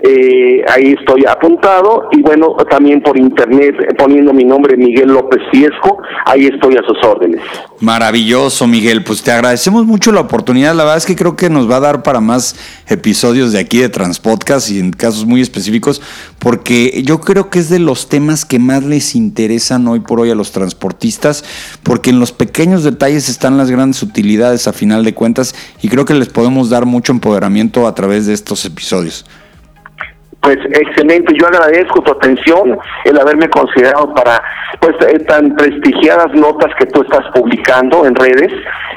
eh, 0.05 0.65
ahí 0.67 0.95
estoy 0.99 1.23
apuntado 1.25 2.09
y 2.11 2.21
bueno, 2.21 2.57
también 2.69 3.01
por 3.01 3.17
internet 3.17 3.73
poniendo 3.97 4.33
mi 4.33 4.43
nombre 4.43 4.75
Miguel 4.75 5.07
López 5.07 5.39
Fiesco, 5.49 5.97
ahí 6.25 6.47
estoy 6.47 6.75
a 6.75 6.81
sus 6.85 7.01
órdenes. 7.07 7.39
Maravilloso, 7.79 8.67
Miguel. 8.67 9.05
Pues 9.05 9.23
te 9.23 9.31
agradecemos 9.31 9.85
mucho 9.85 10.11
la 10.11 10.19
oportunidad. 10.19 10.75
La 10.75 10.83
verdad 10.83 10.97
es 10.97 11.05
que 11.05 11.15
creo 11.15 11.37
que 11.37 11.49
nos 11.49 11.71
va 11.71 11.77
a 11.77 11.79
dar 11.79 12.03
para 12.03 12.19
más 12.19 12.57
episodios 12.89 13.53
de 13.53 13.59
aquí 13.59 13.77
de 13.77 13.87
Transpodcast 13.87 14.71
y 14.71 14.79
en 14.79 14.91
casos 14.91 15.25
muy 15.25 15.39
específicos, 15.39 16.01
porque 16.37 17.01
yo 17.05 17.21
creo 17.21 17.49
que 17.49 17.59
es 17.59 17.69
de 17.69 17.79
los 17.79 18.09
temas 18.09 18.43
que 18.43 18.59
más 18.59 18.83
les 18.83 19.15
interesan 19.15 19.87
hoy 19.87 20.01
por 20.01 20.19
hoy 20.19 20.31
a 20.31 20.35
los 20.35 20.51
transportistas, 20.51 21.45
porque 21.81 22.09
en 22.09 22.19
los 22.19 22.33
pequeños 22.33 22.83
detalles 22.83 23.29
están 23.29 23.57
las 23.57 23.71
grandes 23.71 24.03
utilidades 24.03 24.67
a 24.67 24.73
final 24.73 25.05
de 25.05 25.13
cuentas 25.13 25.55
y 25.81 25.87
creo 25.87 26.03
que 26.03 26.13
les 26.13 26.27
podemos 26.27 26.69
dar 26.69 26.85
mucho 26.85 27.13
empoderamiento 27.13 27.87
a 27.87 27.95
través 27.95 28.27
de 28.27 28.33
estos 28.33 28.65
episodios. 28.65 29.25
Pues 30.43 30.57
excelente, 30.65 31.33
yo 31.39 31.47
agradezco 31.47 32.01
tu 32.01 32.11
atención, 32.11 32.77
el 33.05 33.17
haberme 33.17 33.49
considerado 33.49 34.13
para 34.13 34.43
pues 34.81 34.93
eh, 35.07 35.19
tan 35.19 35.55
prestigiadas 35.55 36.33
notas 36.33 36.69
que 36.77 36.85
tú 36.87 37.01
estás 37.01 37.23
publicando 37.33 38.05
en 38.05 38.13
redes 38.13 38.51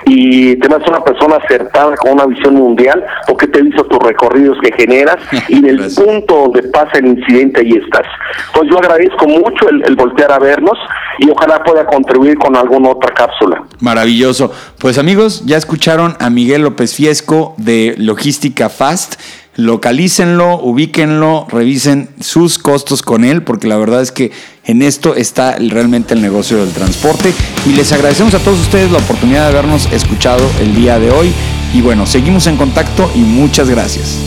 y 0.06 0.56
te 0.56 0.66
una 0.66 1.04
persona 1.04 1.36
acertada 1.36 1.94
con 1.96 2.14
una 2.14 2.26
visión 2.26 2.54
mundial 2.54 3.04
porque 3.28 3.46
te 3.46 3.60
he 3.60 3.62
visto 3.62 3.84
tus 3.84 4.00
recorridos 4.00 4.58
que 4.60 4.72
generas 4.72 5.18
y 5.48 5.58
en 5.58 5.66
el 5.66 5.78
punto 5.94 6.34
donde 6.34 6.64
pasa 6.64 6.98
el 6.98 7.06
incidente 7.06 7.60
ahí 7.60 7.80
estás. 7.82 8.06
Pues 8.52 8.68
yo 8.68 8.78
agradezco 8.78 9.28
mucho 9.28 9.68
el, 9.68 9.84
el 9.86 9.94
voltear 9.94 10.32
a 10.32 10.40
vernos 10.40 10.76
y 11.18 11.30
ojalá 11.30 11.62
pueda 11.62 11.86
contribuir 11.86 12.36
con 12.38 12.56
alguna 12.56 12.90
otra 12.90 13.14
cápsula. 13.14 13.62
Maravilloso. 13.80 14.52
Pues 14.78 14.98
amigos, 14.98 15.44
ya 15.46 15.56
escucharon 15.56 16.16
a 16.18 16.28
Miguel 16.28 16.62
López 16.62 16.94
Fiesco 16.94 17.54
de 17.56 17.94
Logística 17.98 18.68
Fast 18.68 19.20
localícenlo, 19.56 20.60
ubíquenlo, 20.60 21.46
revisen 21.50 22.08
sus 22.20 22.58
costos 22.58 23.02
con 23.02 23.24
él, 23.24 23.42
porque 23.42 23.66
la 23.66 23.76
verdad 23.76 24.02
es 24.02 24.12
que 24.12 24.30
en 24.64 24.82
esto 24.82 25.14
está 25.14 25.56
realmente 25.56 26.14
el 26.14 26.22
negocio 26.22 26.58
del 26.58 26.72
transporte. 26.72 27.32
Y 27.66 27.72
les 27.72 27.92
agradecemos 27.92 28.34
a 28.34 28.38
todos 28.38 28.60
ustedes 28.60 28.90
la 28.90 28.98
oportunidad 28.98 29.42
de 29.50 29.58
habernos 29.58 29.90
escuchado 29.92 30.48
el 30.60 30.74
día 30.74 30.98
de 30.98 31.10
hoy. 31.10 31.32
Y 31.74 31.80
bueno, 31.80 32.06
seguimos 32.06 32.46
en 32.46 32.56
contacto 32.56 33.10
y 33.14 33.20
muchas 33.20 33.68
gracias. 33.68 34.18